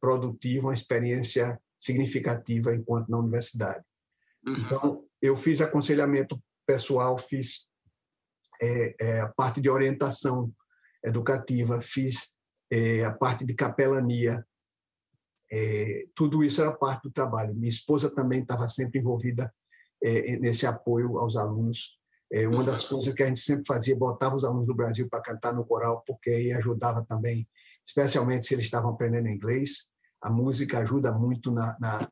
[0.00, 3.84] produtiva, uma experiência significativa enquanto na universidade.
[4.46, 4.56] Uhum.
[4.56, 7.68] Então, eu fiz aconselhamento pessoal, fiz
[8.60, 10.52] é, é, a parte de orientação
[11.02, 12.32] educativa, fiz
[12.70, 14.44] é, a parte de capelania,
[15.52, 17.54] é, tudo isso era parte do trabalho.
[17.54, 19.52] Minha esposa também estava sempre envolvida
[20.02, 21.98] é, nesse apoio aos alunos.
[22.32, 22.96] É, uma das uhum.
[22.96, 26.02] coisas que a gente sempre fazia, botava os alunos do Brasil para cantar no coral,
[26.06, 27.46] porque aí ajudava também
[27.86, 29.92] especialmente se eles estavam aprendendo inglês.
[30.24, 32.08] A música ajuda muito na, na,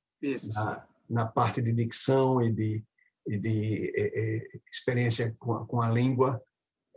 [0.54, 2.84] na, na parte de dicção e de,
[3.26, 6.38] e de é, é, experiência com a, com a língua.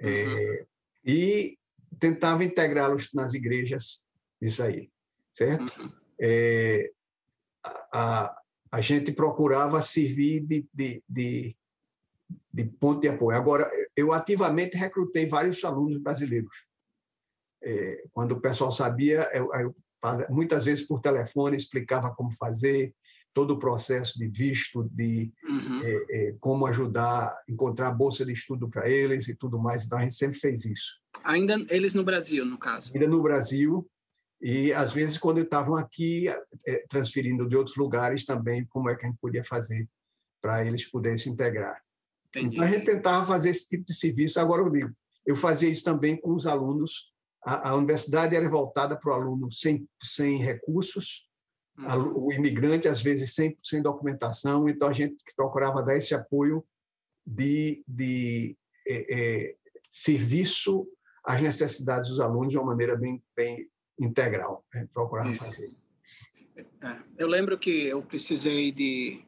[0.01, 0.65] É, uhum.
[1.05, 1.57] E
[1.97, 4.05] tentava integrá-los nas igrejas,
[4.41, 4.91] isso aí,
[5.31, 5.81] certo?
[5.81, 5.89] Uhum.
[6.19, 6.91] É,
[7.93, 8.37] a,
[8.69, 11.57] a gente procurava servir de, de, de,
[12.53, 13.37] de ponto de apoio.
[13.37, 16.67] Agora, eu ativamente recrutei vários alunos brasileiros.
[17.63, 19.75] É, quando o pessoal sabia, eu, eu,
[20.29, 22.93] muitas vezes por telefone explicava como fazer,
[23.35, 25.81] todo o processo de visto, de uhum.
[25.83, 29.85] é, é, como ajudar, encontrar bolsa de estudo para eles e tudo mais.
[29.85, 30.95] Então, a gente sempre fez isso.
[31.21, 32.93] Ainda eles no Brasil, no caso?
[32.93, 33.85] Ainda no Brasil.
[34.41, 36.29] E, às vezes, quando estavam aqui,
[36.65, 39.85] é, transferindo de outros lugares também, como é que a gente podia fazer
[40.41, 41.81] para eles poderem se integrar.
[42.29, 42.55] Entendi.
[42.55, 44.39] Então, a gente tentava fazer esse tipo de serviço.
[44.39, 44.95] Agora, eu digo,
[45.25, 47.11] eu fazia isso também com os alunos.
[47.45, 51.29] A, a universidade era voltada para o aluno sem, sem recursos,
[52.15, 56.65] o imigrante, às vezes, sem, sem documentação, então a gente procurava dar esse apoio
[57.25, 59.55] de, de é, é,
[59.91, 60.87] serviço
[61.23, 63.69] às necessidades dos alunos de uma maneira bem, bem
[63.99, 64.65] integral.
[64.73, 64.87] Né?
[64.93, 65.43] Procurava Isso.
[65.43, 65.67] fazer.
[66.55, 69.25] É, eu lembro que eu precisei de,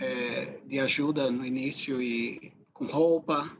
[0.00, 3.50] é, de ajuda no início e com roupa.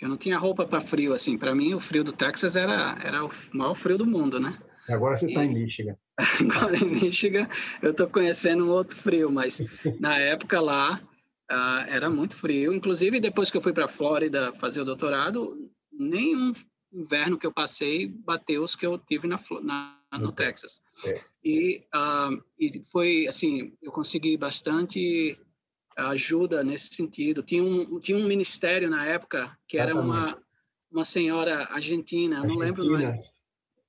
[0.00, 1.36] Eu não tinha roupa para frio assim.
[1.36, 4.58] Para mim, o frio do Texas era era o maior frio do mundo, né?
[4.88, 5.96] Agora você está em Michigan.
[6.40, 7.48] Agora em Michigan
[7.82, 9.60] eu estou conhecendo um outro frio, mas
[10.00, 11.00] na época lá
[11.50, 12.72] uh, era muito frio.
[12.72, 16.52] Inclusive, depois que eu fui para a Flórida fazer o doutorado, nenhum
[16.92, 20.80] inverno que eu passei bateu os que eu tive na, na no Texas.
[21.04, 21.20] É.
[21.44, 25.38] E, uh, e foi assim, eu consegui bastante
[25.98, 27.42] ajuda nesse sentido.
[27.42, 30.40] Tinha um, tinha um ministério na época que era uma,
[30.90, 32.46] uma senhora argentina, argentina.
[32.46, 33.10] não lembro mais.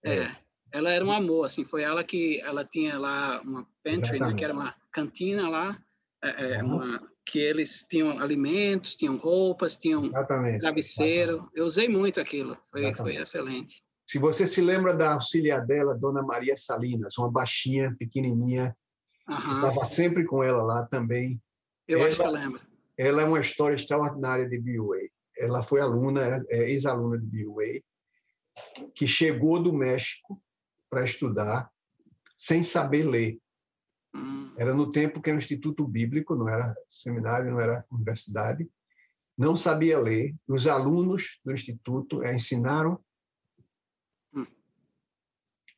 [0.03, 0.19] É.
[0.19, 0.35] é
[0.71, 4.43] ela era um amor, assim, foi ela que ela tinha lá uma pantry, né, que
[4.43, 5.77] era uma cantina lá,
[6.23, 10.59] é, é, uma, que eles tinham alimentos, tinham roupas, tinham Exatamente.
[10.59, 11.31] travesseiro.
[11.31, 11.57] Exatamente.
[11.59, 13.81] Eu usei muito aquilo, foi, foi excelente.
[14.07, 18.75] Se você se lembra da auxiliar dela, Dona Maria Salinas, uma baixinha, pequenininha,
[19.27, 21.39] estava sempre com ela lá também.
[21.89, 22.61] Eu ela, acho que eu lembro.
[22.95, 25.09] Ela é uma história extraordinária de BUA.
[25.35, 27.81] Ela foi aluna, é, ex-aluna de BUA,
[28.93, 30.39] que chegou do México
[30.87, 31.71] para estudar
[32.37, 33.41] sem saber ler.
[34.13, 34.53] Hum.
[34.55, 38.69] Era no tempo que era um instituto bíblico, não era seminário, não era universidade.
[39.35, 40.35] Não sabia ler.
[40.47, 43.03] Os alunos do instituto a ensinaram
[44.31, 44.45] hum.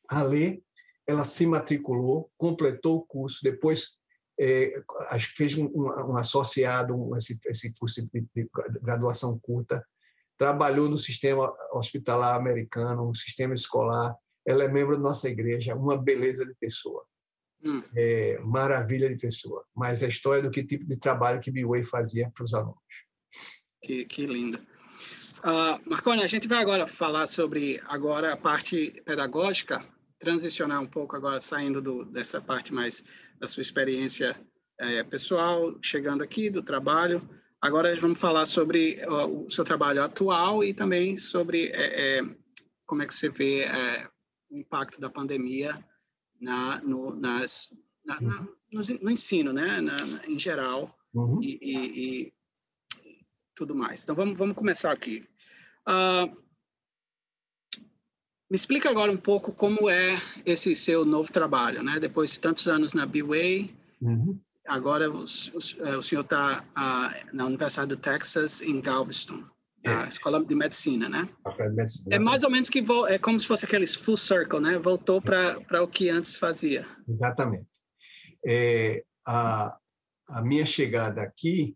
[0.08, 0.62] a ler.
[1.06, 3.96] Ela se matriculou, completou o curso, depois
[4.38, 4.74] é,
[5.10, 8.48] acho que fez um, um, associado, um, esse, esse curso de, de
[8.80, 9.84] graduação curta,
[10.38, 14.16] trabalhou no sistema hospitalar americano, no sistema escolar,
[14.46, 17.04] ela é membro da nossa igreja, uma beleza de pessoa.
[17.64, 17.82] Hum.
[17.94, 19.64] É, maravilha de pessoa.
[19.74, 22.76] Mas a história do que tipo de trabalho que Biway fazia para os alunos.
[23.80, 24.58] Que, que lindo.
[25.44, 29.84] Uh, Marconi, a gente vai agora falar sobre agora a parte pedagógica,
[30.22, 33.02] transicionar um pouco agora, saindo do, dessa parte mais
[33.40, 34.40] da sua experiência
[34.78, 37.28] é, pessoal, chegando aqui do trabalho.
[37.60, 42.36] Agora vamos falar sobre o seu trabalho atual e também sobre é, é,
[42.86, 44.08] como é que você vê é,
[44.48, 45.84] o impacto da pandemia
[46.40, 47.70] na, no, nas,
[48.04, 49.96] na, na, no, no, ensino, né, na,
[50.26, 51.40] em geral, uhum.
[51.42, 52.32] e, e, e,
[53.56, 54.02] tudo mais.
[54.02, 55.26] Então, vamos, vamos começar aqui.
[55.88, 56.41] Uh,
[58.52, 61.98] me explica agora um pouco como é esse seu novo trabalho, né?
[61.98, 64.38] Depois de tantos anos na B-Way, uhum.
[64.68, 69.42] agora o, o, é, o senhor está uh, ah, na Universidade do Texas, em Galveston
[69.86, 71.26] a escola de medicina, né?
[72.10, 74.78] É mais ou menos que é como se fosse aqueles full circle, né?
[74.78, 76.86] Voltou para o que antes fazia.
[77.08, 77.66] Exatamente.
[78.46, 79.76] É, a,
[80.28, 81.74] a minha chegada aqui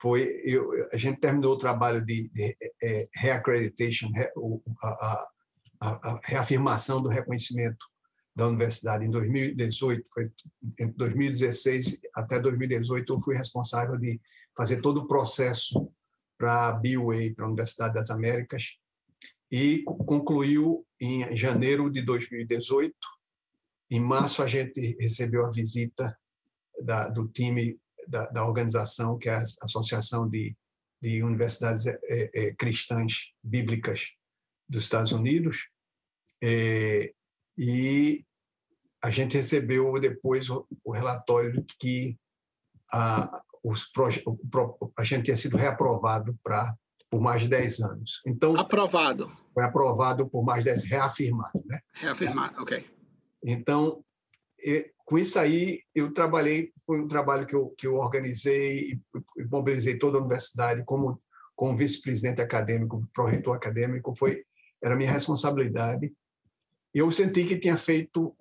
[0.00, 4.28] foi eu, a gente terminou o trabalho de, de, de é, reaccreditation, re,
[4.82, 5.28] a, a,
[5.80, 7.86] a, reafirmação do reconhecimento
[8.36, 10.30] da universidade em 2018, foi
[10.78, 14.20] entre 2016 até 2018 eu fui responsável de
[14.56, 15.90] fazer todo o processo
[16.38, 18.76] para a BUA, para a Universidade das Américas,
[19.50, 22.94] e concluiu em janeiro de 2018.
[23.90, 26.16] Em março, a gente recebeu a visita
[26.82, 30.56] da, do time da, da, organização, que é a Associação de,
[31.02, 34.08] de Universidades é, é, Cristãs Bíblicas
[34.70, 35.68] dos Estados Unidos,
[36.42, 37.12] é,
[37.58, 38.24] e
[39.02, 42.18] a gente recebeu depois o, o relatório de que
[42.92, 43.90] a, os
[44.96, 46.74] a gente tinha sido reaprovado para
[47.10, 48.22] por mais de 10 anos.
[48.24, 49.30] Então aprovado.
[49.52, 51.80] Foi aprovado por mais de 10, reafirmado, né?
[51.94, 52.86] Reafirmado, ok.
[53.44, 54.04] Então,
[55.04, 58.92] com isso aí, eu trabalhei, foi um trabalho que eu, que eu organizei
[59.36, 61.20] e mobilizei toda a universidade como,
[61.56, 64.44] como vice-presidente acadêmico, pró-reitor acadêmico, foi,
[64.82, 66.12] era minha responsabilidade.
[66.92, 68.34] Eu senti que tinha feito,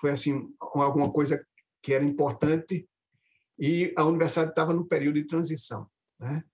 [0.00, 1.44] foi assim, alguma coisa
[1.82, 2.88] que era importante
[3.58, 5.88] e a universidade estava no período de transição,
[6.18, 6.44] né?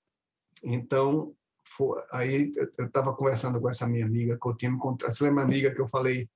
[0.62, 1.34] Então,
[1.76, 5.24] foi, aí eu estava conversando com essa minha amiga que eu tinha me encontrado, essa
[5.24, 6.28] lembra amiga que eu falei,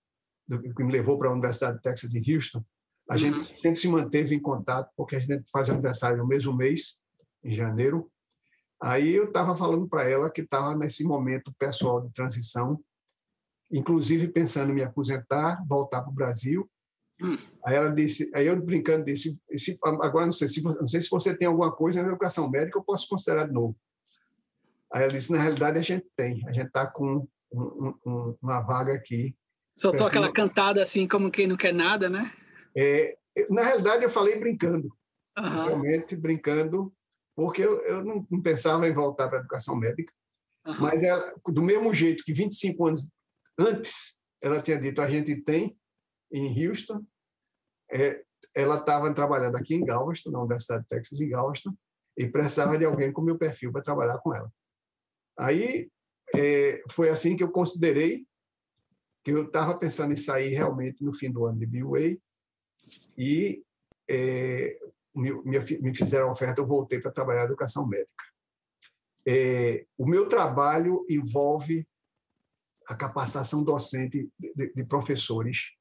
[0.46, 2.64] do, que me levou para a Universidade de Texas em Houston?
[3.08, 3.18] A uhum.
[3.18, 7.02] gente sempre se manteve em contato, porque a gente faz aniversário no mesmo mês,
[7.44, 8.10] em janeiro.
[8.82, 12.80] Aí eu estava falando para ela que estava nesse momento pessoal de transição,
[13.70, 16.68] inclusive pensando em me aposentar, voltar para o Brasil.
[17.20, 17.38] Hum.
[17.64, 19.38] Aí ela disse, aí eu brincando disse,
[19.82, 22.84] agora não sei se não sei se você tem alguma coisa na educação médica, eu
[22.84, 23.76] posso considerar de novo.
[24.92, 28.60] Aí ela disse, na realidade a gente tem, a gente está com um, um, uma
[28.60, 29.34] vaga aqui.
[29.76, 32.32] Soltou aquela cantada assim como quem não quer nada, né?
[32.76, 33.16] É,
[33.50, 34.88] na realidade, eu falei brincando,
[35.38, 35.64] uhum.
[35.64, 36.92] realmente brincando,
[37.34, 40.12] porque eu, eu não, não, pensava em voltar para a educação médica,
[40.66, 40.76] uhum.
[40.80, 43.10] mas ela, do mesmo jeito que 25 anos
[43.58, 45.76] antes ela tinha dito a gente tem
[46.30, 47.04] em Houston,
[47.90, 51.74] é, ela estava trabalhando aqui em Galveston, na Universidade de Texas em Galveston,
[52.16, 54.50] e precisava de alguém com meu perfil para trabalhar com ela.
[55.38, 55.90] Aí
[56.34, 58.26] é, foi assim que eu considerei
[59.22, 62.16] que eu estava pensando em sair realmente no fim do ano de BUA
[63.18, 63.62] e
[64.08, 64.78] é,
[65.14, 65.32] me,
[65.80, 68.24] me, fizeram a oferta, eu voltei para trabalhar na educação médica.
[69.26, 71.86] É, o meu trabalho envolve
[72.88, 75.72] a capacitação docente de, de professores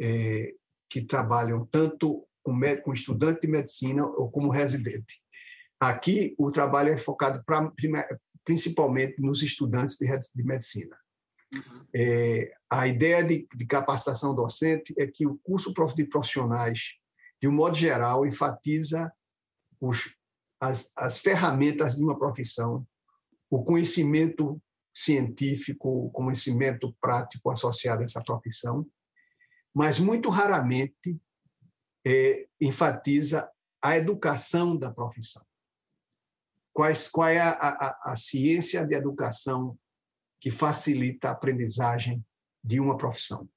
[0.00, 0.54] é,
[0.88, 5.20] que trabalham tanto com, med, com estudante de medicina ou como residente.
[5.80, 7.72] Aqui, o trabalho é focado pra,
[8.44, 10.96] principalmente nos estudantes de, de medicina.
[11.52, 11.86] Uhum.
[11.94, 16.94] É, a ideia de, de, capacitação docente é que o curso de profissionais,
[17.40, 19.12] de um modo geral, enfatiza
[19.80, 20.16] os,
[20.60, 22.86] as, as ferramentas de uma profissão,
[23.50, 24.60] o conhecimento
[24.98, 28.86] científico, conhecimento prático associado a essa profissão,
[29.74, 31.20] mas muito raramente
[32.06, 33.50] é, enfatiza
[33.82, 35.44] a educação da profissão.
[36.72, 39.78] Quais, qual é a, a, a ciência de educação
[40.40, 42.24] que facilita a aprendizagem
[42.64, 43.48] de uma profissão.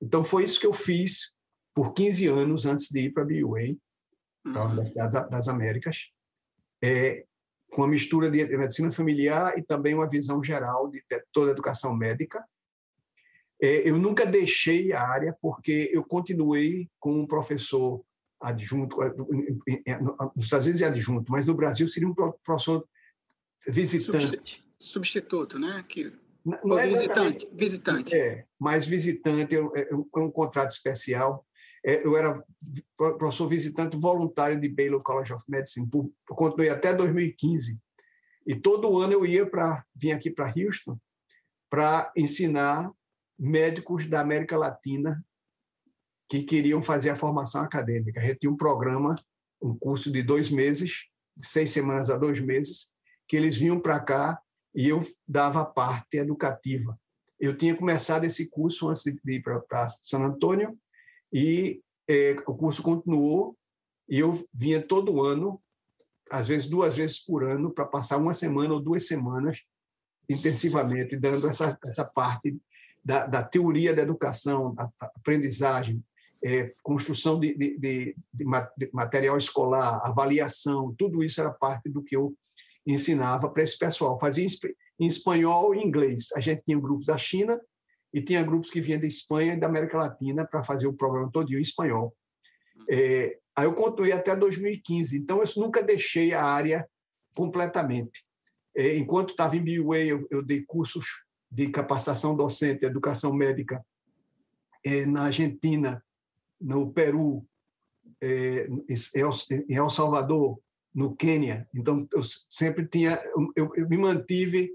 [0.00, 1.34] Então, foi isso que eu fiz
[1.74, 3.76] por 15 anos antes de ir para a BUA,
[4.42, 4.70] para a uhum.
[4.70, 6.10] Universidade das Américas,
[6.82, 7.26] é,
[7.70, 11.02] com a mistura de medicina familiar e também uma visão geral de
[11.32, 12.44] toda a educação médica.
[13.62, 18.02] É, eu nunca deixei a área porque eu continuei com um professor
[18.40, 19.12] adjunto, é,
[20.34, 22.86] nos Estados Unidos é adjunto, mas no Brasil seria um professor
[23.68, 25.84] visitante substituto, né?
[25.86, 26.12] Que,
[26.64, 28.16] não é visitante, visitante.
[28.16, 31.46] É, mas visitante é, é, é um contrato especial.
[31.84, 32.44] É, eu era
[32.96, 37.80] professor visitante voluntário de Baylor College of Medicine, por, eu continuei até 2015.
[38.46, 40.98] E todo ano eu ia para vir aqui para Houston
[41.70, 42.90] para ensinar
[43.38, 45.24] médicos da América Latina
[46.28, 48.20] que queriam fazer a formação acadêmica.
[48.20, 49.14] A gente tinha um programa,
[49.62, 51.06] um curso de dois meses,
[51.38, 52.92] seis semanas a dois meses,
[53.26, 54.40] que eles vinham para cá
[54.74, 56.98] e eu dava a parte educativa.
[57.38, 60.78] Eu tinha começado esse curso antes de ir para San Antônio
[61.32, 63.56] e é, o curso continuou
[64.08, 65.60] e eu vinha todo ano,
[66.30, 69.62] às vezes duas vezes por ano, para passar uma semana ou duas semanas
[70.28, 72.56] intensivamente dando essa, essa parte
[73.04, 76.02] da, da teoria da educação, da aprendizagem,
[76.42, 82.16] é, construção de, de, de, de, material escolar, avaliação, tudo isso era parte do que
[82.16, 82.34] eu
[82.86, 84.18] ensinava para esse pessoal.
[84.18, 84.46] Fazia
[84.98, 86.28] em espanhol e inglês.
[86.34, 87.60] A gente tinha grupos da China
[88.12, 91.30] e tinha grupos que vinham da Espanha e da América Latina para fazer o programa
[91.32, 92.14] todo em espanhol.
[92.88, 96.88] É, aí eu continuei até 2015, então eu nunca deixei a área
[97.34, 98.24] completamente.
[98.74, 103.84] É, enquanto estava em BUA, eu, eu, dei cursos de capacitação docente, educação médica
[104.84, 106.02] é, na Argentina,
[106.60, 107.44] no Peru,
[108.20, 108.68] é,
[109.68, 110.60] em El Salvador,
[110.94, 111.68] no Quênia.
[111.74, 113.20] Então, eu sempre tinha,
[113.56, 114.72] eu, eu me mantive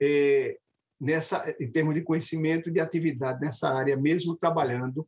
[0.00, 0.58] é,
[1.00, 5.06] nessa, em termos de conhecimento e de atividade nessa área, mesmo trabalhando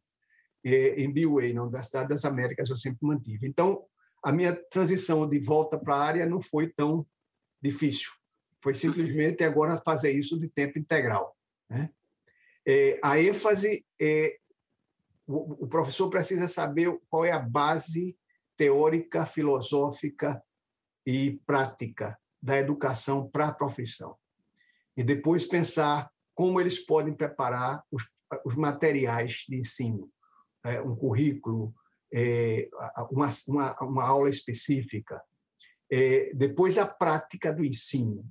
[0.64, 3.46] é, em BUA, na Universidade das Américas, eu sempre mantive.
[3.46, 3.84] Então,
[4.22, 7.06] a minha transição de volta para a área não foi tão
[7.60, 8.10] difícil.
[8.62, 11.34] Foi simplesmente agora fazer isso de tempo integral.
[11.68, 11.90] Né?
[12.66, 14.36] É, a ênfase é
[15.26, 18.16] o, o professor precisa saber qual é a base
[18.56, 20.42] teórica, filosófica
[21.06, 24.16] e prática da educação para a profissão.
[25.00, 28.06] E depois pensar como eles podem preparar os,
[28.44, 30.10] os materiais de ensino,
[30.62, 31.74] é, um currículo,
[32.12, 32.68] é,
[33.10, 35.18] uma, uma, uma, aula específica.
[35.90, 38.22] É, depois, a prática do ensino.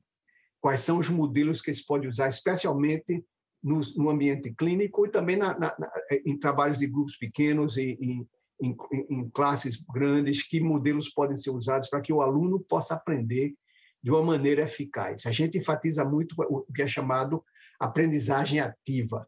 [0.61, 3.25] Quais são os modelos que eles podem usar, especialmente
[3.63, 5.75] no, no ambiente clínico e também na, na,
[6.23, 8.27] em trabalhos de grupos pequenos e em,
[8.61, 13.55] em classes grandes, que modelos podem ser usados para que o aluno possa aprender
[14.01, 15.25] de uma maneira eficaz.
[15.25, 17.43] A gente enfatiza muito o que é chamado
[17.79, 19.27] aprendizagem ativa,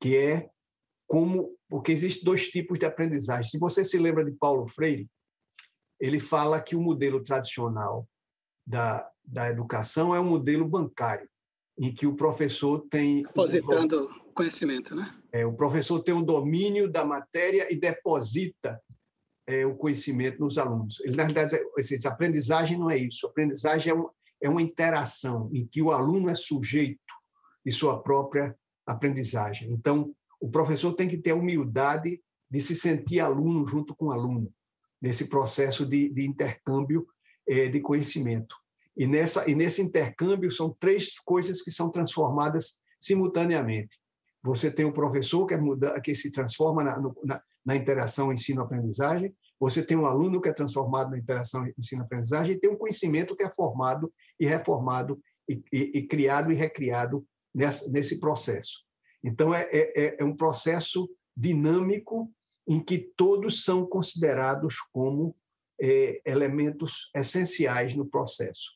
[0.00, 0.50] que é
[1.06, 3.50] como porque existem dois tipos de aprendizagem.
[3.50, 5.08] Se você se lembra de Paulo Freire,
[5.98, 8.08] ele fala que o modelo tradicional
[8.66, 11.28] da, da educação é um modelo bancário,
[11.78, 15.14] em que o professor tem depositando um, conhecimento, né?
[15.32, 18.80] É, o professor tem um domínio da matéria e deposita
[19.46, 21.00] é, o conhecimento nos alunos.
[21.00, 23.26] Ele, na verdade, a aprendizagem não é isso.
[23.26, 24.08] A aprendizagem é, um,
[24.40, 27.00] é uma interação em que o aluno é sujeito
[27.64, 29.72] de sua própria aprendizagem.
[29.72, 32.20] Então, o professor tem que ter a humildade
[32.50, 34.52] de se sentir aluno junto com o aluno,
[35.00, 37.06] nesse processo de, de intercâmbio
[37.46, 38.56] é, de conhecimento.
[38.96, 43.98] E, nessa, e nesse intercâmbio são três coisas que são transformadas simultaneamente.
[44.42, 49.34] Você tem o professor que, é muda, que se transforma na, na, na interação ensino-aprendizagem,
[49.58, 53.42] você tem um aluno que é transformado na interação ensino-aprendizagem e tem um conhecimento que
[53.42, 58.84] é formado e reformado e, e, e criado e recriado nessa, nesse processo.
[59.22, 62.30] Então, é, é, é, é um processo dinâmico
[62.68, 65.34] em que todos são considerados como
[65.80, 68.72] é, elementos essenciais no processo.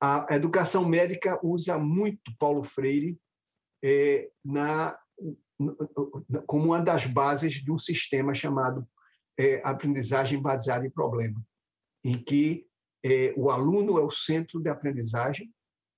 [0.00, 3.18] A educação médica usa muito Paulo Freire
[3.82, 4.98] é, na,
[6.46, 8.86] como uma das bases de um sistema chamado
[9.38, 11.40] é, aprendizagem baseada em problema,
[12.02, 12.66] em que
[13.04, 15.52] é, o aluno é o centro de aprendizagem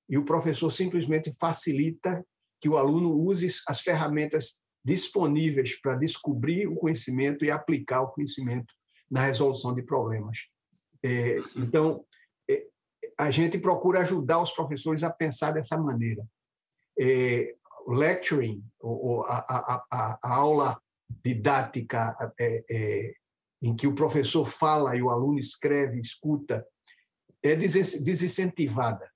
[0.08, 2.24] e o professor simplesmente facilita
[2.60, 8.72] que o aluno use as ferramentas disponíveis para descobrir o conhecimento e aplicar o conhecimento
[9.10, 10.38] na resolução de problemas.
[11.02, 12.04] É, então,
[12.48, 12.66] é,
[13.18, 16.24] a gente procura ajudar os professores a pensar dessa maneira.
[16.98, 17.54] É,
[17.86, 20.80] lecturing, ou a, a, a, aula
[21.24, 23.14] didática é, é,
[23.62, 26.66] em que o professor fala e o aluno escreve, escuta,
[27.42, 29.08] é desincentivada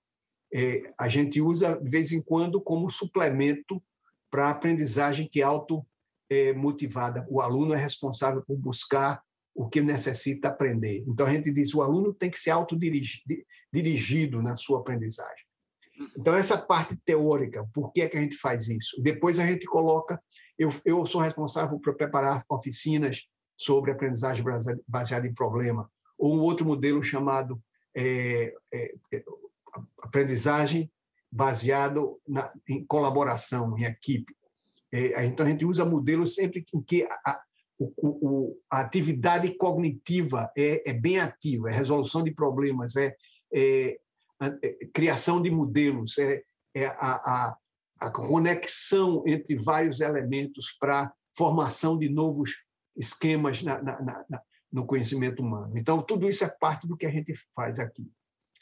[0.52, 3.82] é, a gente usa de vez em quando como suplemento
[4.30, 7.26] para a aprendizagem que é auto-motivada.
[7.28, 9.22] O aluno é responsável por buscar
[9.54, 11.04] o que necessita aprender.
[11.06, 15.44] Então, a gente diz o aluno tem que ser autodirigido na sua aprendizagem.
[16.16, 19.00] Então, essa parte teórica, por que é que a gente faz isso?
[19.02, 20.20] Depois a gente coloca,
[20.58, 23.22] eu, eu sou responsável por preparar oficinas
[23.56, 24.44] sobre aprendizagem
[24.88, 27.60] baseada em problema, ou um outro modelo chamado
[27.94, 28.94] é, é,
[30.02, 30.90] aprendizagem
[31.30, 34.34] baseado na, em colaboração, em equipe.
[34.92, 37.40] É, então, a gente usa modelos sempre em que a,
[37.78, 43.14] o, a atividade cognitiva é, é, bem ativa, é resolução de problemas, é,
[43.52, 43.98] é, é
[44.94, 46.42] criação de modelos, é,
[46.74, 47.56] é a, a,
[48.00, 52.50] a, conexão entre vários elementos para formação de novos
[52.96, 55.76] esquemas na, na, na, no conhecimento humano.
[55.76, 58.10] Então, tudo isso é parte do que a gente faz aqui.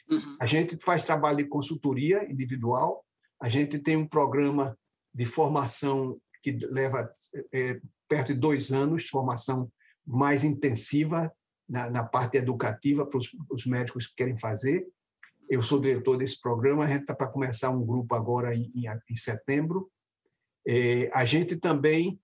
[0.09, 0.37] Uhum.
[0.39, 3.05] A gente faz trabalho de consultoria individual,
[3.41, 4.77] a gente tem um programa
[5.13, 7.11] de formação que leva
[7.53, 9.71] é, perto de dois anos, formação
[10.05, 11.31] mais intensiva
[11.67, 14.87] na, na parte educativa para os, os, médicos que querem fazer.
[15.49, 18.85] Eu sou diretor desse programa, a gente está para começar um grupo agora em, em,
[19.09, 19.89] em setembro.
[20.67, 22.19] É, a gente também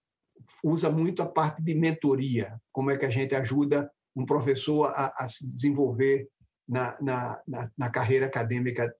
[0.63, 5.13] usa muito a parte de mentoria, como é que a gente ajuda um professor a,
[5.17, 6.29] a se desenvolver
[6.67, 8.93] na, na, na, na carreira acadêmica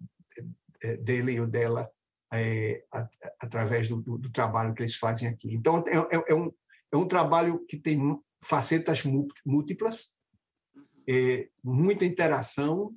[0.84, 1.90] eh, dele ou dela
[2.34, 2.84] é,
[3.40, 5.54] através do, do, do, trabalho que eles fazem aqui.
[5.54, 6.52] Então, é, é, é, um,
[6.92, 8.00] é um trabalho que tem
[8.44, 9.04] facetas
[9.46, 10.16] múltiplas,
[11.08, 12.94] é, muita interação,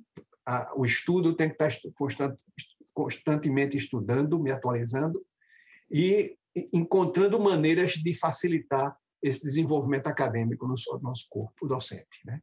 [0.49, 2.35] a, o estudo tem que estar constant,
[2.91, 5.23] constantemente estudando, me atualizando
[5.91, 6.35] e
[6.73, 12.25] encontrando maneiras de facilitar esse desenvolvimento acadêmico no nosso corpo docente.
[12.25, 12.41] Né?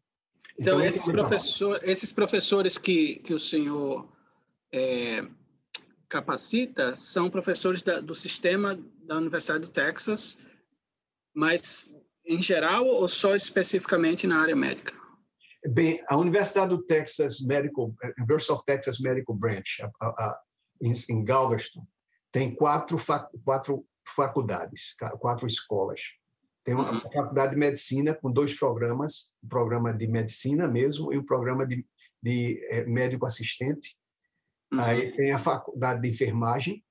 [0.59, 4.09] Então, então esses, professor, esses professores que, que o senhor
[4.73, 5.27] é,
[6.09, 10.39] capacita são professores da, do sistema da Universidade do Texas,
[11.35, 11.93] mas
[12.25, 15.06] em geral ou só especificamente na área médica?
[15.69, 20.41] Bem, a Universidade do Texas Medical, University of Texas Medical Branch, a, a,
[20.81, 21.87] em, em Galveston,
[22.31, 22.99] tem quatro,
[23.45, 26.01] quatro faculdades, quatro escolas.
[26.65, 27.01] Tem uma uhum.
[27.11, 31.87] faculdade de medicina com dois programas, um programa de medicina mesmo e um programa de,
[32.23, 33.97] de é, médico assistente,
[34.73, 34.81] Uhum.
[34.81, 36.85] Aí tem a faculdade de enfermagem,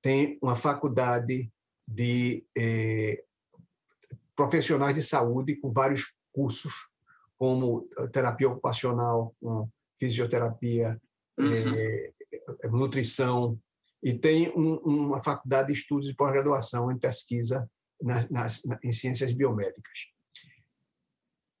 [0.00, 1.50] tem uma faculdade
[1.86, 3.24] de eh,
[4.34, 6.90] profissionais de saúde com vários cursos,
[7.38, 9.68] como terapia ocupacional, com
[9.98, 11.00] fisioterapia,
[11.38, 11.52] uhum.
[11.52, 12.12] eh,
[12.70, 13.58] nutrição,
[14.02, 17.68] e tem um, uma faculdade de estudos de pós-graduação em pesquisa
[18.00, 20.06] nas, nas, em ciências biomédicas.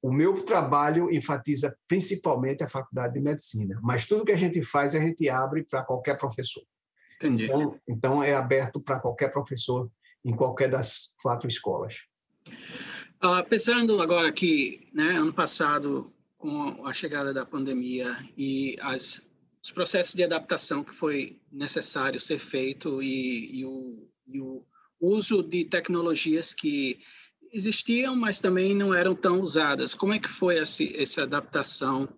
[0.00, 4.94] O meu trabalho enfatiza principalmente a faculdade de medicina, mas tudo que a gente faz
[4.94, 6.62] a gente abre para qualquer professor.
[7.16, 7.44] Entendi.
[7.44, 9.90] Então, então é aberto para qualquer professor
[10.24, 11.96] em qualquer das quatro escolas.
[13.22, 19.20] Uh, pensando agora que, né, ano passado, com a chegada da pandemia e as,
[19.60, 24.64] os processos de adaptação que foi necessário ser feito e, e, o, e o
[25.00, 27.00] uso de tecnologias que
[27.52, 29.94] existiam, mas também não eram tão usadas.
[29.94, 32.08] Como é que foi essa, essa adaptação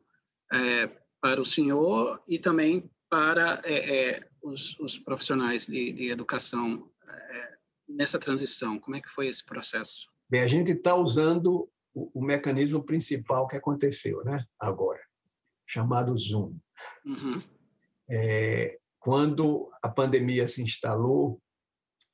[0.53, 0.87] é,
[1.19, 7.55] para o senhor e também para é, é, os, os, profissionais de, de educação é,
[7.89, 8.79] nessa transição?
[8.79, 10.11] Como é que foi esse processo?
[10.31, 14.45] Bem, a gente está usando o, o, mecanismo principal que aconteceu, né?
[14.61, 15.01] Agora,
[15.67, 16.57] chamado Zoom.
[17.05, 17.43] Uhum.
[18.09, 21.43] É, quando a pandemia se instalou,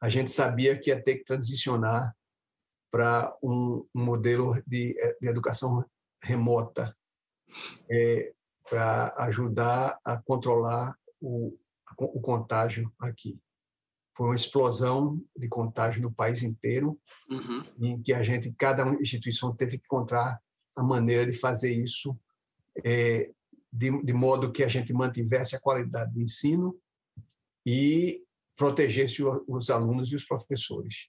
[0.01, 2.17] a gente sabia que ia ter que transicionar
[2.91, 5.85] para um, um, modelo de, de, educação
[6.23, 6.97] remota,
[7.91, 8.33] é,
[8.69, 11.55] para ajudar a controlar o,
[11.99, 13.39] o contágio aqui.
[14.17, 16.99] Foi uma explosão de contágio no país inteiro,
[17.29, 17.63] uhum.
[17.79, 20.41] em que a gente, cada instituição teve que encontrar
[20.75, 22.19] a maneira de fazer isso
[22.85, 23.31] é,
[23.73, 26.75] de, de modo que a gente mantivesse a qualidade do ensino
[27.65, 28.23] e
[28.57, 31.09] protegesse os alunos e os professores.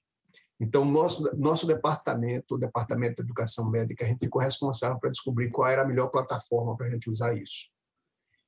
[0.59, 5.49] Então, nosso, nosso departamento, o Departamento de Educação Médica, a gente ficou responsável para descobrir
[5.51, 7.69] qual era a melhor plataforma para a gente usar isso.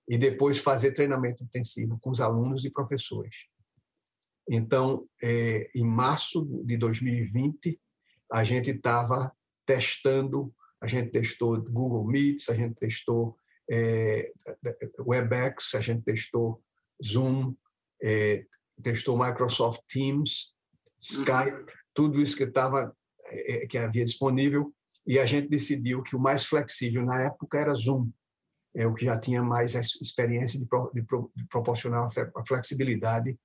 [0.07, 3.47] E depois fazer treinamento intensivo com os alunos e professores.
[4.49, 7.79] Então, é, em março de 2020,
[8.31, 9.31] a gente estava
[9.63, 13.37] testando, a gente testou Google Meets, a gente testou
[13.69, 14.31] é,
[14.99, 16.63] WebEx, a gente testou
[17.03, 17.53] Zoom,
[18.01, 18.43] é,
[18.81, 20.55] testou Microsoft Teams,
[20.99, 22.95] Skype, tudo isso que estava
[23.25, 24.73] é, que havia disponível.
[25.05, 28.09] E a gente decidiu que o mais flexível na época era Zoom,
[28.75, 31.01] é o que já tinha mais experiência de, de,
[31.35, 33.37] de proporcionar a flexibilidade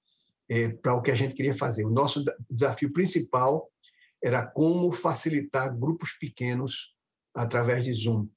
[0.49, 1.85] é, para o que a gente queria fazer.
[1.85, 3.71] O nosso desafio principal
[4.23, 6.95] era como facilitar grupos pequenos
[7.35, 8.29] através de Zoom,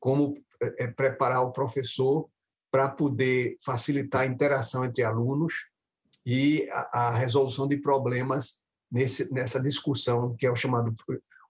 [0.00, 2.28] como é, é preparar o professor
[2.70, 5.70] para poder facilitar a interação entre alunos
[6.26, 10.94] e a, a resolução de problemas nesse, nessa discussão que é o chamado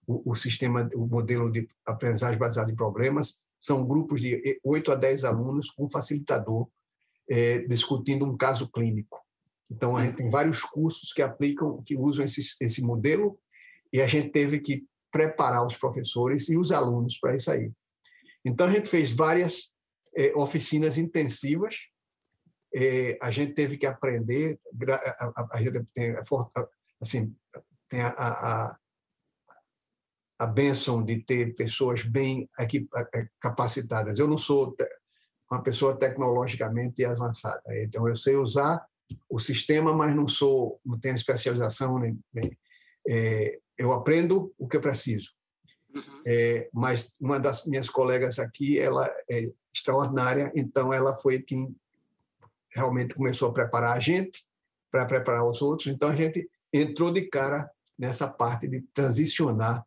[0.07, 3.43] o, o, sistema, o modelo de aprendizagem baseado em problemas.
[3.59, 6.69] São grupos de 8 a 10 alunos com facilitador
[7.29, 9.24] é, discutindo um caso clínico.
[9.71, 13.39] Então, a gente tem vários cursos que aplicam, que usam esse, esse modelo,
[13.93, 17.71] e a gente teve que preparar os professores e os alunos para isso aí.
[18.45, 19.75] Então, a gente fez várias
[20.17, 21.77] é, oficinas intensivas,
[22.75, 24.59] é, a gente teve que aprender,
[24.89, 26.15] a, a, a gente tem,
[27.01, 27.35] assim,
[27.89, 28.77] tem a, a,
[30.41, 32.89] a benção de ter pessoas bem aqui,
[33.41, 34.19] capacitadas.
[34.19, 34.77] Eu não sou
[35.51, 38.85] uma pessoa tecnologicamente avançada, então eu sei usar
[39.29, 42.57] o sistema, mas não sou, não tenho especialização nem, nem
[43.07, 45.31] é, eu aprendo o que eu preciso.
[45.95, 46.23] Uhum.
[46.27, 51.75] É, mas uma das minhas colegas aqui, ela é extraordinária, então ela foi quem
[52.73, 54.45] realmente começou a preparar a gente
[54.91, 55.89] para preparar os outros.
[55.89, 59.85] Então a gente entrou de cara nessa parte de transicionar.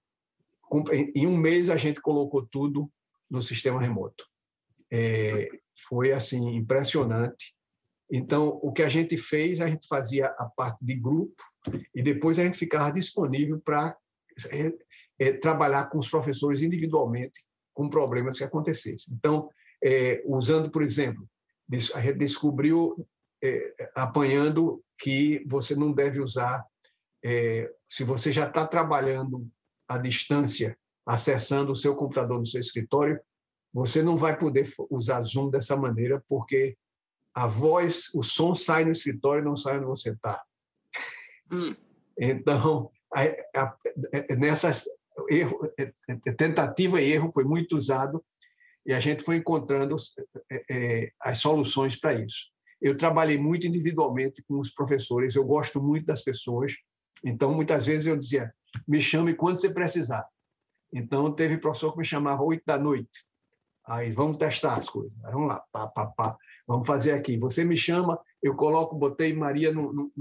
[1.14, 2.90] Em um mês a gente colocou tudo
[3.30, 4.26] no sistema remoto.
[4.92, 5.50] É,
[5.88, 7.54] foi assim impressionante.
[8.12, 11.36] Então o que a gente fez, a gente fazia a parte de grupo
[11.94, 13.96] e depois a gente ficava disponível para
[14.52, 14.74] é,
[15.20, 19.14] é, trabalhar com os professores individualmente com problemas que acontecessem.
[19.14, 19.52] Então,
[19.84, 21.30] é, usando, por exemplo,
[21.94, 23.08] a gente descobriu,
[23.44, 26.66] é, apanhando, que você não deve usar,
[27.24, 29.48] é, se você já está trabalhando
[29.88, 33.20] à distância, acessando o seu computador no seu escritório,
[33.72, 36.76] você não vai poder usar Zoom dessa maneira, porque
[37.38, 40.42] a voz, o som sai no escritório e não sai onde você está.
[41.52, 41.76] Hum.
[42.20, 43.22] Então, a,
[43.62, 43.78] a,
[44.36, 44.86] nessas
[45.30, 48.26] erro, é, é, tentativa e erro foi muito usado
[48.84, 49.96] e a gente foi encontrando
[50.68, 52.48] é, as soluções para isso.
[52.82, 56.74] Eu trabalhei muito individualmente com os professores, eu gosto muito das pessoas,
[57.24, 58.52] então muitas vezes eu dizia,
[58.88, 60.26] me chame quando você precisar.
[60.92, 63.28] Então teve professor que me chamava oito da noite.
[63.86, 65.24] Aí vamos testar as coisas.
[65.24, 66.38] Aí, vamos lá, pá, pá, pá.
[66.68, 67.38] Vamos fazer aqui.
[67.38, 70.12] Você me chama, eu coloco, botei Maria no, no,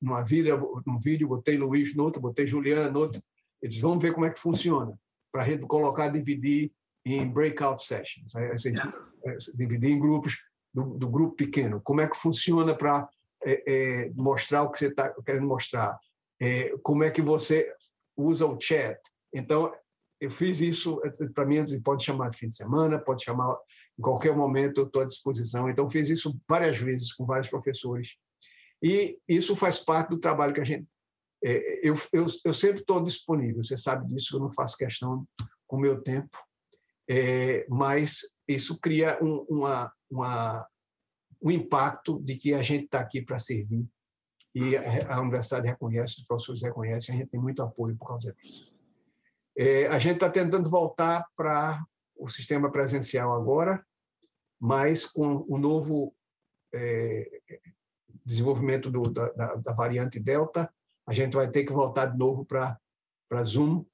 [0.00, 0.54] numa vida,
[0.86, 3.22] num vídeo, botei Luiz no outro, botei Juliana no outro.
[3.62, 4.98] Eles vão ver como é que funciona,
[5.32, 6.70] para colocar, dividir
[7.04, 8.74] em breakout sessions, assim,
[9.54, 10.36] dividir em grupos
[10.72, 11.80] do, do, grupo pequeno.
[11.80, 13.08] Como é que funciona para
[13.42, 15.98] é, é, mostrar o que você está querendo mostrar?
[16.38, 17.72] É, como é que você
[18.14, 18.98] usa o chat?
[19.32, 19.72] Então,
[20.20, 21.00] eu fiz isso,
[21.34, 23.56] para mim, pode chamar de fim de semana, pode chamar
[24.00, 25.68] em qualquer momento, eu estou à disposição.
[25.68, 28.16] Então, fiz isso várias vezes com vários professores.
[28.82, 30.88] E isso faz parte do trabalho que a gente.
[31.44, 35.26] É, eu, eu, eu sempre estou disponível, você sabe disso, eu não faço questão
[35.66, 36.36] com o meu tempo,
[37.08, 40.66] é, mas isso cria um, uma, uma,
[41.42, 43.86] um impacto de que a gente está aqui para servir
[44.54, 48.70] e a, universidade reconhece, os professores reconhecem, a gente tem muito apoio por causa disso.
[49.56, 51.82] É, a gente está tentando voltar para
[52.16, 53.82] o sistema presencial agora,
[54.60, 56.14] mas com o novo
[56.72, 57.40] é,
[58.24, 60.72] desenvolvimento do, da, da, variante Delta,
[61.06, 62.78] a gente vai ter que voltar de novo para
[63.42, 63.84] Zoom.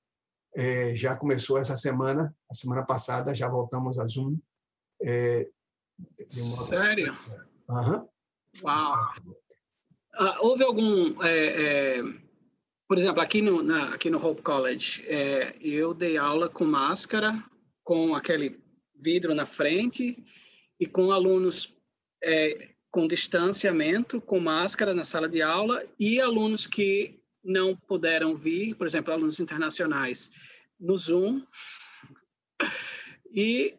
[0.54, 4.38] É, já começou essa semana, a semana passada já voltamos a Zoom.
[5.00, 5.48] É,
[6.18, 6.28] uma...
[6.28, 7.16] Sério?
[7.68, 8.08] Uhum.
[8.64, 8.96] Uau!
[10.18, 12.02] Ah, houve algum é, é
[12.88, 17.42] por exemplo, aqui no, na, aqui no Hope College, é, eu dei aula com máscara,
[17.82, 18.60] com aquele
[18.94, 20.14] vidro na frente
[20.78, 21.72] e com alunos
[22.22, 28.74] é, com distanciamento, com máscara na sala de aula e alunos que não puderam vir,
[28.74, 30.30] por exemplo, alunos internacionais,
[30.80, 31.42] no Zoom.
[33.32, 33.74] E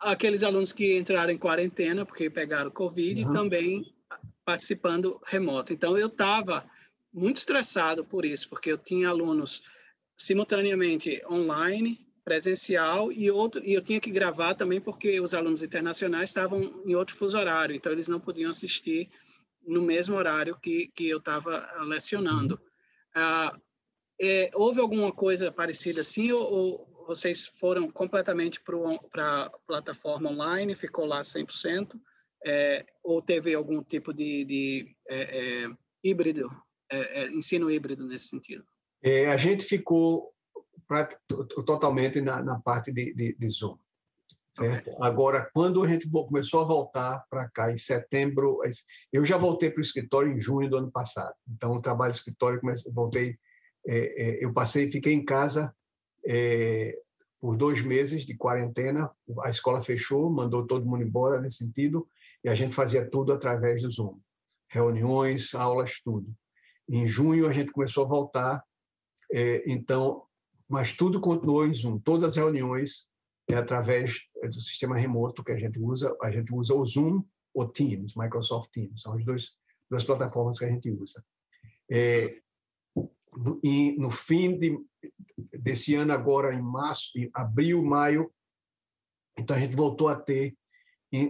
[0.00, 3.32] aqueles alunos que entraram em quarentena porque pegaram Covid uhum.
[3.32, 3.94] também
[4.44, 5.72] participando remoto.
[5.72, 6.68] Então, eu estava
[7.12, 9.62] muito estressado por isso, porque eu tinha alunos
[10.16, 16.28] simultaneamente online, presencial e outro e eu tinha que gravar também porque os alunos internacionais
[16.28, 19.08] estavam em outro fuso horário, então eles não podiam assistir
[19.64, 22.60] no mesmo horário que, que eu estava lecionando.
[23.14, 23.56] Ah,
[24.20, 30.74] é, houve alguma coisa parecida assim ou, ou vocês foram completamente para a plataforma online,
[30.74, 31.92] ficou lá 100%?
[32.44, 35.70] É, ou teve algum tipo de, de é, é
[36.02, 36.50] híbrido
[36.90, 38.64] é, é, ensino híbrido nesse sentido?
[39.00, 40.32] É, a gente ficou
[41.64, 43.76] totalmente na, na, parte de, de, de Zoom.
[44.50, 44.90] Certo?
[44.90, 45.06] Okay.
[45.06, 48.60] Agora, quando a gente começou a voltar para cá em setembro,
[49.12, 51.34] eu já voltei para o escritório em junho do ano passado.
[51.48, 53.38] Então, o trabalho do escritório, comecei, voltei,
[53.86, 55.74] é, é, eu passei, fiquei em casa
[56.26, 56.98] é,
[57.38, 59.10] por dois meses de quarentena.
[59.42, 62.08] A escola fechou, mandou todo mundo embora nesse sentido,
[62.42, 64.18] e a gente fazia tudo através do Zoom,
[64.68, 66.34] reuniões, aulas, tudo.
[66.88, 68.64] Em junho a gente começou a voltar,
[69.32, 70.22] é, então,
[70.68, 71.98] mas tudo continuou em Zoom.
[71.98, 73.08] Todas as reuniões
[73.48, 76.16] é através do sistema remoto que a gente usa.
[76.22, 79.00] A gente usa o Zoom ou Teams, Microsoft Teams.
[79.00, 81.24] São as duas, plataformas que a gente usa.
[81.90, 82.40] É,
[83.62, 84.78] e no fim de,
[85.60, 88.32] desse ano agora, em março, em abril, maio,
[89.38, 90.56] então a gente voltou a ter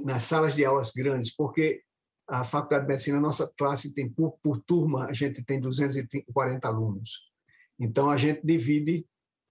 [0.05, 1.82] nas salas de aulas grandes, porque
[2.28, 7.30] a Faculdade de Medicina, nossa classe tem, por, por turma, a gente tem 240 alunos.
[7.78, 9.07] Então, a gente divide,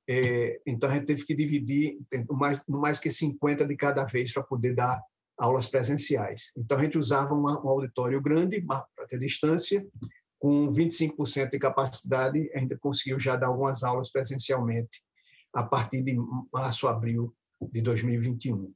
[0.08, 1.98] é, então a gente teve que dividir
[2.30, 5.02] mais, mais que 50 de cada vez para poder dar
[5.38, 6.52] aulas presenciais.
[6.58, 9.86] Então, a gente usava uma, um auditório grande, para ter distância,
[10.40, 15.02] com 25% de capacidade, a gente conseguiu já dar algumas aulas presencialmente
[15.54, 16.16] a partir de
[16.54, 17.34] março, abril
[17.72, 18.74] de 2021.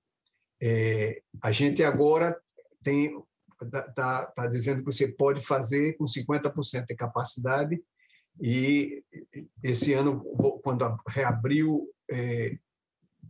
[0.62, 2.38] É, a gente agora
[2.84, 7.82] está tá, tá dizendo que você pode fazer com 50% de capacidade
[8.42, 9.04] e
[9.64, 10.22] esse ano,
[10.64, 12.58] quando reabriu, é,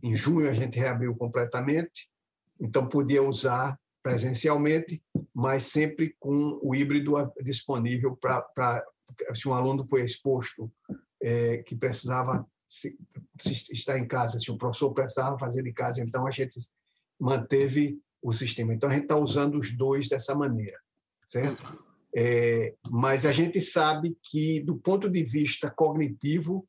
[0.02, 2.08] em junho a gente reabriu completamente,
[2.60, 5.02] então podia usar presencialmente,
[5.34, 8.84] mas sempre com o híbrido disponível para
[9.34, 10.72] se um aluno foi exposto
[11.22, 12.96] é, que precisava se,
[13.38, 16.58] se estar em casa, se o professor precisava fazer de casa, então a gente
[17.18, 18.72] manteve o sistema.
[18.72, 20.78] Então, a gente está usando os dois dessa maneira,
[21.26, 21.89] certo?
[22.14, 26.66] É, mas a gente sabe que, do ponto de vista cognitivo,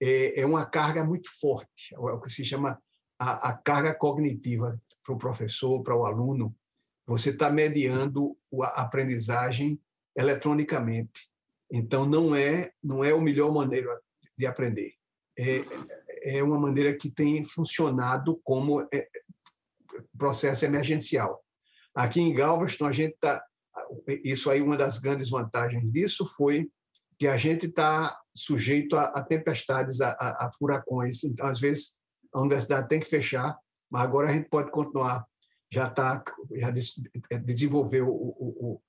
[0.00, 2.80] é, é uma carga muito forte, é o que se chama
[3.18, 6.54] a, a carga cognitiva para o professor, para o aluno.
[7.06, 9.80] Você está mediando a aprendizagem
[10.16, 11.28] eletronicamente.
[11.70, 14.00] Então, não é, não é a melhor maneira
[14.36, 14.94] de aprender.
[15.38, 15.62] É,
[16.22, 19.08] é uma maneira que tem funcionado como é,
[20.18, 21.42] processo emergencial.
[21.94, 23.42] Aqui em Galveston, a gente está.
[24.24, 26.70] Isso aí, uma das grandes vantagens disso foi
[27.18, 31.22] que a gente está sujeito a, a tempestades, a, a, a, furacões.
[31.24, 32.00] Então, às vezes,
[32.32, 33.58] a universidade tem que fechar
[33.90, 35.26] mas agora a gente pode continuar,
[35.70, 36.70] já está, já
[37.40, 38.82] desenvolveu o, o,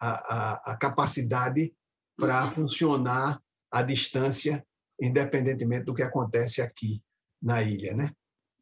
[0.00, 1.72] a, capacidade
[2.16, 2.50] para uhum.
[2.50, 4.66] funcionar à distância,
[5.00, 7.00] independentemente do que acontece aqui
[7.40, 8.12] na ilha, né?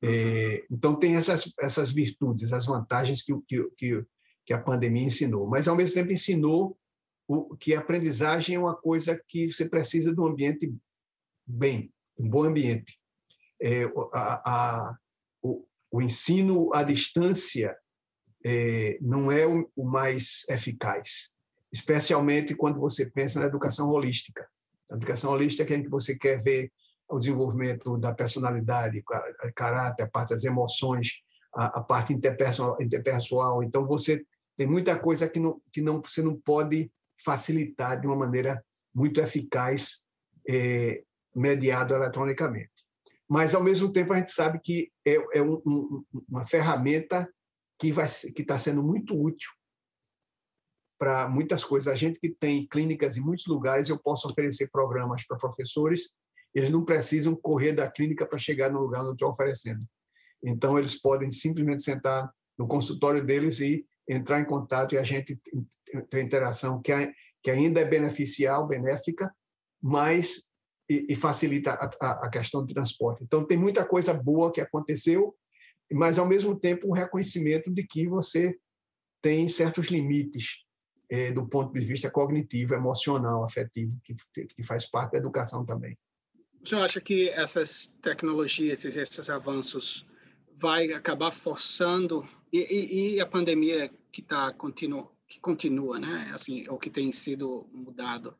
[0.02, 4.04] É, então tem essas essas virtudes, as vantagens que, que, que
[4.52, 6.76] a pandemia ensinou, mas ao mesmo tempo ensinou
[7.28, 10.72] o, que a aprendizagem é uma coisa que você precisa de um ambiente
[11.44, 12.98] bem, um bom ambiente.
[13.60, 14.96] É, a, a,
[15.42, 17.76] o, o, ensino à distância
[18.44, 21.32] é, não é o, o, mais eficaz,
[21.72, 24.46] especialmente quando você pensa na educação holística.
[24.90, 26.70] A educação holística é em que você quer ver
[27.08, 29.02] o desenvolvimento da personalidade,
[29.54, 31.22] caráter, a parte das emoções,
[31.54, 33.62] a, a parte interpessoal, interpessoal.
[33.62, 34.24] Então, você
[34.56, 36.90] tem muita coisa que, não, que não, você não pode
[37.24, 40.06] facilitar de uma maneira muito eficaz,
[40.48, 41.02] é,
[41.34, 42.72] mediado eletronicamente.
[43.28, 47.28] Mas, ao mesmo tempo, a gente sabe que é, é um, um, uma ferramenta
[47.78, 47.92] que
[48.38, 49.50] está sendo muito útil
[50.98, 51.92] para muitas coisas.
[51.92, 56.16] A gente que tem clínicas em muitos lugares, eu posso oferecer programas para professores,
[56.54, 59.84] eles não precisam correr da clínica para chegar no lugar onde eu estou oferecendo.
[60.42, 65.40] Então, eles podem simplesmente sentar no consultório deles e entrar em contato e a gente
[66.10, 66.92] ter interação que,
[67.42, 69.34] que ainda é beneficial, benéfica,
[69.80, 70.50] mas
[70.88, 73.24] e, e facilita a, a, questão do transporte.
[73.24, 75.34] Então, tem muita coisa boa que aconteceu,
[75.92, 78.56] mas, ao mesmo tempo, um reconhecimento de que você
[79.20, 80.64] tem certos limites
[81.08, 84.14] é, do ponto de vista cognitivo, emocional, afetivo, que,
[84.46, 85.96] que faz parte da educação também.
[86.62, 90.04] O senhor acha que essas tecnologias, esses avanços,
[90.56, 96.30] vai acabar forçando e, e, e a pandemia que está continua, que continua, né?
[96.34, 98.36] Assim, ou que tem sido mudado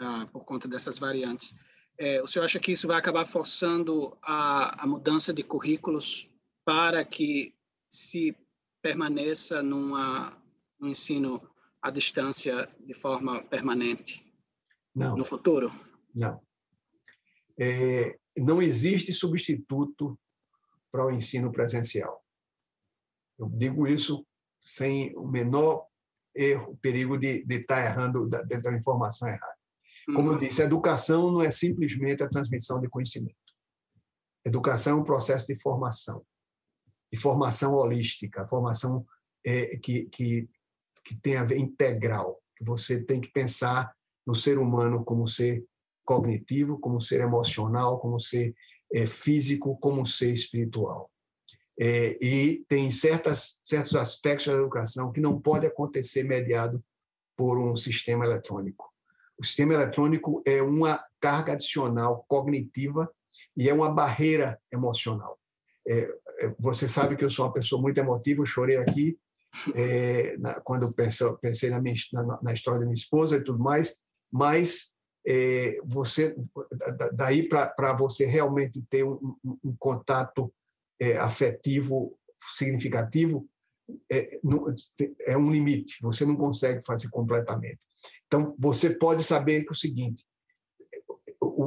[0.00, 1.52] uh, por conta dessas variantes.
[1.98, 6.28] É, o senhor acha que isso vai acabar forçando a, a mudança de currículos
[6.64, 7.54] para que
[7.88, 8.36] se
[8.82, 10.36] permaneça numa,
[10.80, 11.40] num ensino
[11.80, 14.24] à distância de forma permanente
[14.94, 15.16] não.
[15.16, 15.70] no futuro?
[16.14, 16.40] Não.
[17.58, 20.18] É, não existe substituto
[20.90, 22.23] para o ensino presencial.
[23.38, 24.26] Eu digo isso
[24.62, 25.86] sem o menor
[26.34, 29.54] erro, perigo de, de estar errando, da, da informação errada.
[30.06, 30.38] Como eu uhum.
[30.38, 33.36] disse, a educação não é simplesmente a transmissão de conhecimento.
[34.44, 36.24] Educação é um processo de formação,
[37.10, 39.06] de formação holística, formação
[39.44, 40.48] é, que, que,
[41.04, 43.94] que tem a ver integral, que você tem que pensar
[44.26, 45.64] no ser humano como ser
[46.04, 48.54] cognitivo, como ser emocional, como ser
[48.92, 51.10] é, físico, como ser espiritual.
[51.78, 56.82] É, e tem certas, certos aspectos da educação que não pode acontecer mediado
[57.36, 58.92] por um sistema eletrônico.
[59.36, 63.10] O sistema eletrônico é uma carga adicional cognitiva
[63.56, 65.38] e é uma barreira emocional.
[65.86, 66.08] É,
[66.40, 69.18] é você sabe que eu sou uma pessoa muito emotiva, eu chorei aqui
[69.74, 73.58] é, na, quando pensei, pensei na, minha, na, na, história da minha esposa e tudo
[73.58, 74.00] mais,
[74.32, 74.94] mas
[75.26, 76.36] é, você
[77.12, 80.52] daí para você realmente ter um, um, um contato
[81.00, 82.18] é, afetivo
[82.52, 83.48] significativo
[84.10, 84.40] é,
[85.26, 87.78] é um limite, você não consegue fazer completamente.
[88.26, 90.24] Então, você pode saber que o seguinte,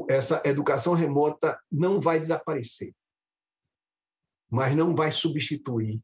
[0.09, 2.93] essa educação remota não vai desaparecer,
[4.49, 6.01] mas não vai substituir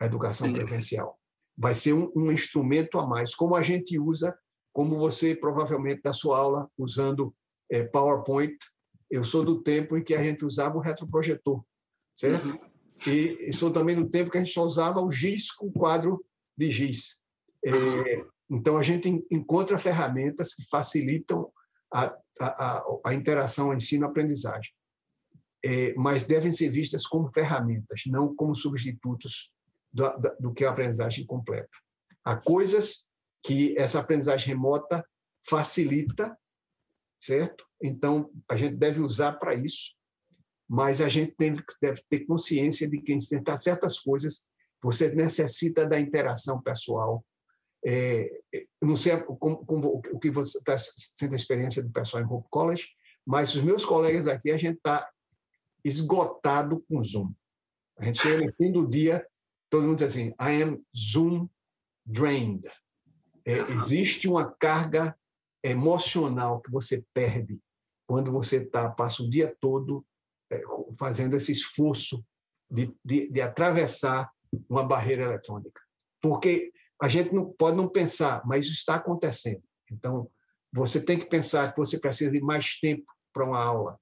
[0.00, 1.18] a educação presencial.
[1.56, 4.36] Vai ser um, um instrumento a mais, como a gente usa,
[4.72, 7.34] como você provavelmente da sua aula usando
[7.70, 8.56] é, PowerPoint.
[9.10, 11.64] Eu sou do tempo em que a gente usava o retroprojetor
[12.16, 12.48] certo?
[12.48, 12.58] Uhum.
[13.06, 16.24] E, sou também no tempo que a gente só usava o giz com quadro
[16.56, 17.20] de giz.
[17.64, 21.52] É, então, a gente encontra ferramentas que facilitam
[21.92, 24.72] a, a, a interação ensino-aprendizagem,
[25.64, 29.52] é, mas devem ser vistas como ferramentas, não como substitutos
[29.92, 30.10] do,
[30.40, 31.68] do que a aprendizagem completa.
[32.24, 33.10] Há coisas
[33.42, 35.04] que essa aprendizagem remota
[35.48, 36.36] facilita,
[37.20, 37.64] certo?
[37.82, 39.95] Então, a gente deve usar para isso,
[40.68, 44.48] mas a gente tem, deve ter consciência de que tentar certas coisas
[44.82, 47.24] você necessita da interação pessoal.
[47.84, 48.30] É,
[48.82, 52.48] não sei como, como, o que você está sendo a experiência do pessoal em Hope
[52.50, 52.88] College,
[53.24, 55.08] mas os meus colegas aqui, a gente está
[55.84, 57.32] esgotado com Zoom.
[57.98, 59.26] A gente chega no fim do dia,
[59.70, 61.48] todo mundo diz assim, I am Zoom
[62.04, 62.68] drained.
[63.44, 65.16] É, existe uma carga
[65.62, 67.60] emocional que você perde
[68.06, 70.06] quando você tá, passa o dia todo é,
[70.98, 72.24] fazendo esse esforço
[72.70, 74.30] de, de, de atravessar
[74.68, 75.80] uma barreira eletrônica.
[76.20, 79.62] Porque a gente não pode não pensar, mas isso está acontecendo.
[79.90, 80.30] Então,
[80.72, 83.98] você tem que pensar que você precisa de mais tempo para uma aula.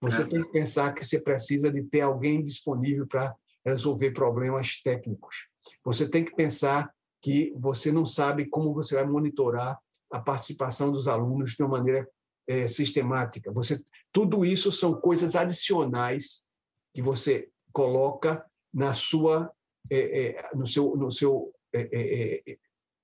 [0.00, 0.26] Você é.
[0.26, 3.34] tem que pensar que você precisa de ter alguém disponível para
[3.64, 5.48] resolver problemas técnicos.
[5.84, 6.90] Você tem que pensar
[7.22, 9.78] que você não sabe como você vai monitorar
[10.10, 12.08] a participação dos alunos de uma maneira
[12.50, 13.52] é, sistemática.
[13.52, 16.48] Você, tudo isso são coisas adicionais
[16.92, 18.44] que você coloca
[18.74, 19.52] na sua,
[19.88, 22.56] é, é, no seu, no seu é, é, é,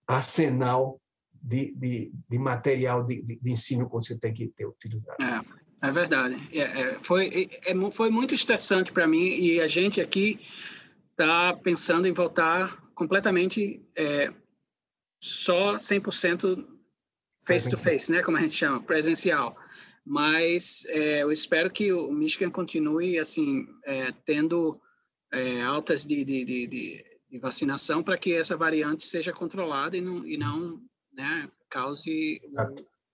[0.08, 1.00] arsenal
[1.32, 5.16] de, de, de material de, de, ensino que você tem que ter utilizado.
[5.22, 6.36] É, é verdade.
[7.00, 7.48] foi,
[7.92, 10.40] foi muito estressante para mim e a gente aqui
[11.12, 13.86] está pensando em voltar completamente
[15.20, 16.75] só 100%
[17.46, 19.56] face to face, né, como a gente chama, presencial.
[20.04, 24.80] Mas é, eu espero que o Michigan continue assim é, tendo
[25.32, 30.26] é, altas de, de, de, de vacinação para que essa variante seja controlada e não,
[30.26, 30.80] e não
[31.12, 32.40] né, cause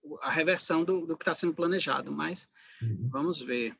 [0.02, 2.12] o, a reversão do, do que está sendo planejado.
[2.12, 2.48] Mas
[2.82, 3.08] uhum.
[3.10, 3.74] vamos ver.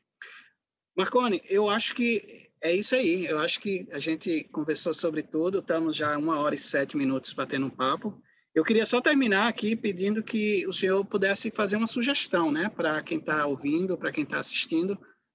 [0.95, 3.25] Marconi, eu acho que é isso aí.
[3.25, 5.59] Eu acho que a gente conversou sobre tudo.
[5.59, 8.21] Estamos já uma hora e sete minutos batendo um papo.
[8.53, 13.01] Eu queria só terminar aqui pedindo que o senhor pudesse fazer uma sugestão, né, para
[13.01, 14.91] quem está ouvindo, para quem está assistindo,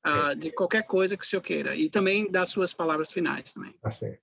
[0.06, 3.74] uh, de qualquer coisa que o senhor queira, e também das suas palavras finais também.
[3.82, 4.22] Tá certo.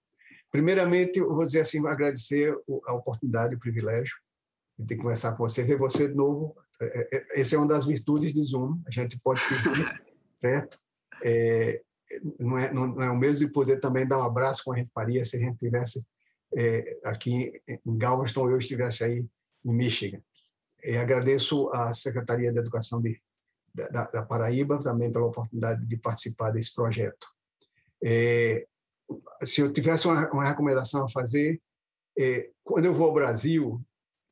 [0.49, 2.55] Primeiramente, eu vou dizer assim, agradecer
[2.87, 4.15] a oportunidade, o privilégio
[4.79, 6.55] de ter conversar com você, ver você de novo.
[6.81, 9.53] É, é, essa é uma das virtudes de Zoom, a gente pode se
[10.35, 10.77] certo?
[11.21, 11.81] É,
[12.39, 14.91] não, é, não, é o mesmo de poder também dar um abraço com a gente
[14.93, 16.05] faria se a gente tivesse
[16.53, 19.25] é, aqui em Galveston eu estivesse aí
[19.65, 20.21] em Michigan.
[20.83, 23.19] E agradeço à Secretaria de Educação de,
[23.73, 27.27] da, da, Paraíba também pela oportunidade de participar desse projeto.
[28.03, 28.67] É,
[29.43, 31.59] se eu tivesse uma, uma, recomendação a fazer,
[32.17, 33.81] é, quando eu vou ao Brasil,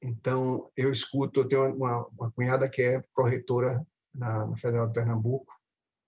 [0.02, 4.94] então eu escuto, eu tenho uma, uma cunhada que é corretora na, na Federal de
[4.94, 5.52] Pernambuco,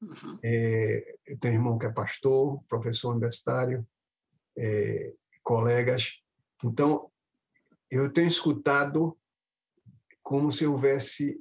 [0.02, 0.40] uhum.
[0.44, 3.86] é, eu tenho um irmão que é pastor, professor universitário,
[4.58, 5.14] é,
[5.46, 6.20] colegas.
[6.64, 7.10] Então,
[7.90, 9.18] eu tenho escutado
[10.24, 11.40] como se houvesse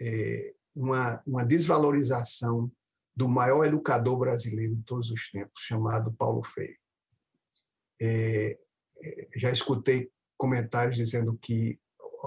[0.00, 2.70] é, uma, uma desvalorização
[3.14, 6.78] do maior educador brasileiro de todos os tempos, chamado Paulo Freire.
[8.00, 8.56] É,
[9.02, 11.78] é já escutei comentários dizendo que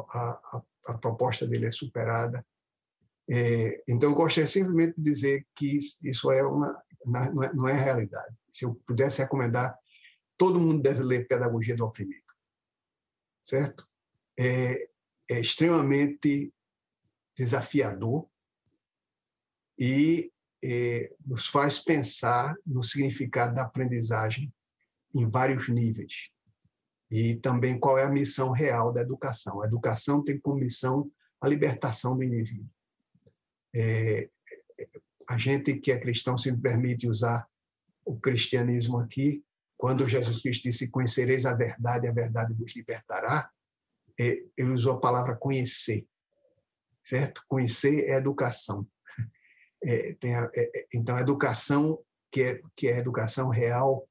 [0.10, 2.46] a, a, a proposta dele é superada.
[3.30, 7.74] É, então, eu gostaria simplesmente de dizer que isso é uma, não, é, não é
[7.74, 8.36] realidade.
[8.52, 9.80] Se eu pudesse recomendar
[10.38, 12.24] todo mundo deve ler Pedagogia do Oprimido,
[13.44, 13.88] certo?
[14.38, 14.90] É,
[15.30, 16.54] é extremamente
[17.36, 18.28] desafiador
[19.78, 20.32] e
[20.64, 24.54] é, nos faz pensar no significado da aprendizagem
[25.14, 26.30] em vários níveis
[27.12, 29.62] e também qual é a missão real da educação.
[29.62, 32.70] A educação tem como missão a libertação do indivíduo.
[33.76, 34.30] É,
[35.28, 37.48] a gente que é cristão se permite usar
[38.06, 39.44] o cristianismo aqui
[39.84, 43.52] quando Jesus Cristo disse: Conhecereis a verdade, a verdade vos libertará,
[44.18, 46.08] é, ele usou a palavra conhecer,
[47.04, 47.44] certo?
[47.50, 48.88] Conhecer é educação.
[49.84, 52.00] É, a, é, é, então, a educação,
[52.32, 54.08] que é, que é educação real,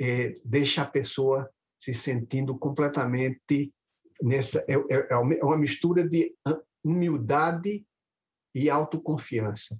[0.00, 3.74] é, deixa a pessoa se sentindo completamente
[4.22, 4.64] nessa.
[4.68, 4.74] É,
[5.10, 6.32] é uma mistura de
[6.84, 7.84] humildade
[8.54, 9.76] e autoconfiança,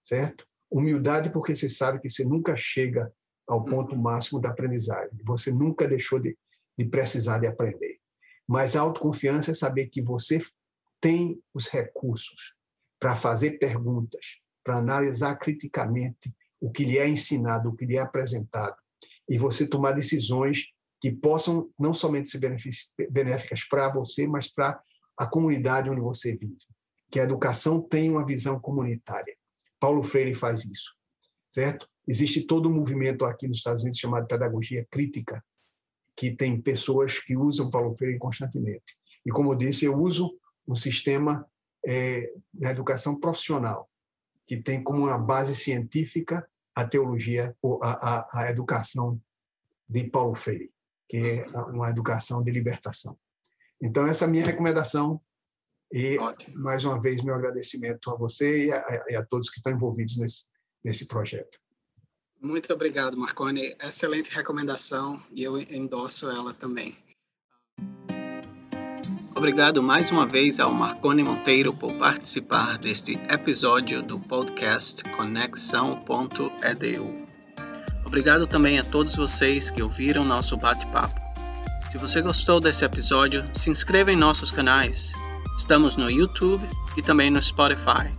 [0.00, 0.46] certo?
[0.70, 3.12] Humildade, porque você sabe que você nunca chega
[3.46, 5.18] ao ponto máximo da aprendizagem.
[5.24, 6.36] Você nunca deixou de,
[6.76, 7.98] de precisar de aprender.
[8.46, 10.40] Mas a autoconfiança é saber que você
[11.00, 12.54] tem os recursos
[12.98, 18.00] para fazer perguntas, para analisar criticamente o que lhe é ensinado, o que lhe é
[18.00, 18.76] apresentado,
[19.28, 20.66] e você tomar decisões
[21.00, 22.38] que possam não somente ser
[23.10, 24.80] benéficas para você, mas para
[25.16, 26.56] a comunidade onde você vive.
[27.10, 29.36] Que a educação tem uma visão comunitária.
[29.78, 30.92] Paulo Freire faz isso,
[31.50, 31.88] certo?
[32.06, 35.44] Existe todo um movimento aqui nos Estados Unidos chamado pedagogia crítica,
[36.16, 38.96] que tem pessoas que usam Paulo Freire constantemente.
[39.24, 41.46] E, como eu disse, eu uso um sistema
[41.84, 43.88] é, da educação profissional,
[44.46, 49.18] que tem como uma base científica a teologia, ou a, a, a educação
[49.88, 50.70] de Paulo Freire,
[51.08, 53.18] que é uma educação de libertação.
[53.80, 55.20] Então, essa é a minha recomendação.
[55.90, 56.58] E, Ótimo.
[56.58, 60.18] mais uma vez, meu agradecimento a você e a, e a todos que estão envolvidos
[60.18, 60.44] nesse,
[60.84, 61.58] nesse projeto.
[62.40, 63.74] Muito obrigado, Marconi.
[63.82, 66.96] Excelente recomendação e eu endosso ela também.
[69.34, 76.06] Obrigado mais uma vez ao Marconi Monteiro por participar deste episódio do podcast Conexão.edu.
[78.04, 81.20] Obrigado também a todos vocês que ouviram nosso bate-papo.
[81.90, 85.12] Se você gostou desse episódio, se inscreva em nossos canais.
[85.56, 88.10] Estamos no YouTube e também no Spotify.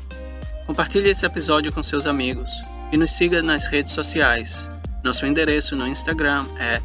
[0.65, 2.49] Compartilhe esse episódio com seus amigos
[2.91, 4.69] e nos siga nas redes sociais,
[5.03, 6.81] Nosso endereço no Instagram é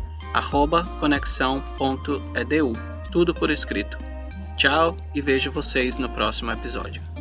[1.00, 2.72] conexão.edu,
[3.10, 3.98] tudo por escrito.
[4.56, 7.11] Tchau e vejo vocês no próximo episódio.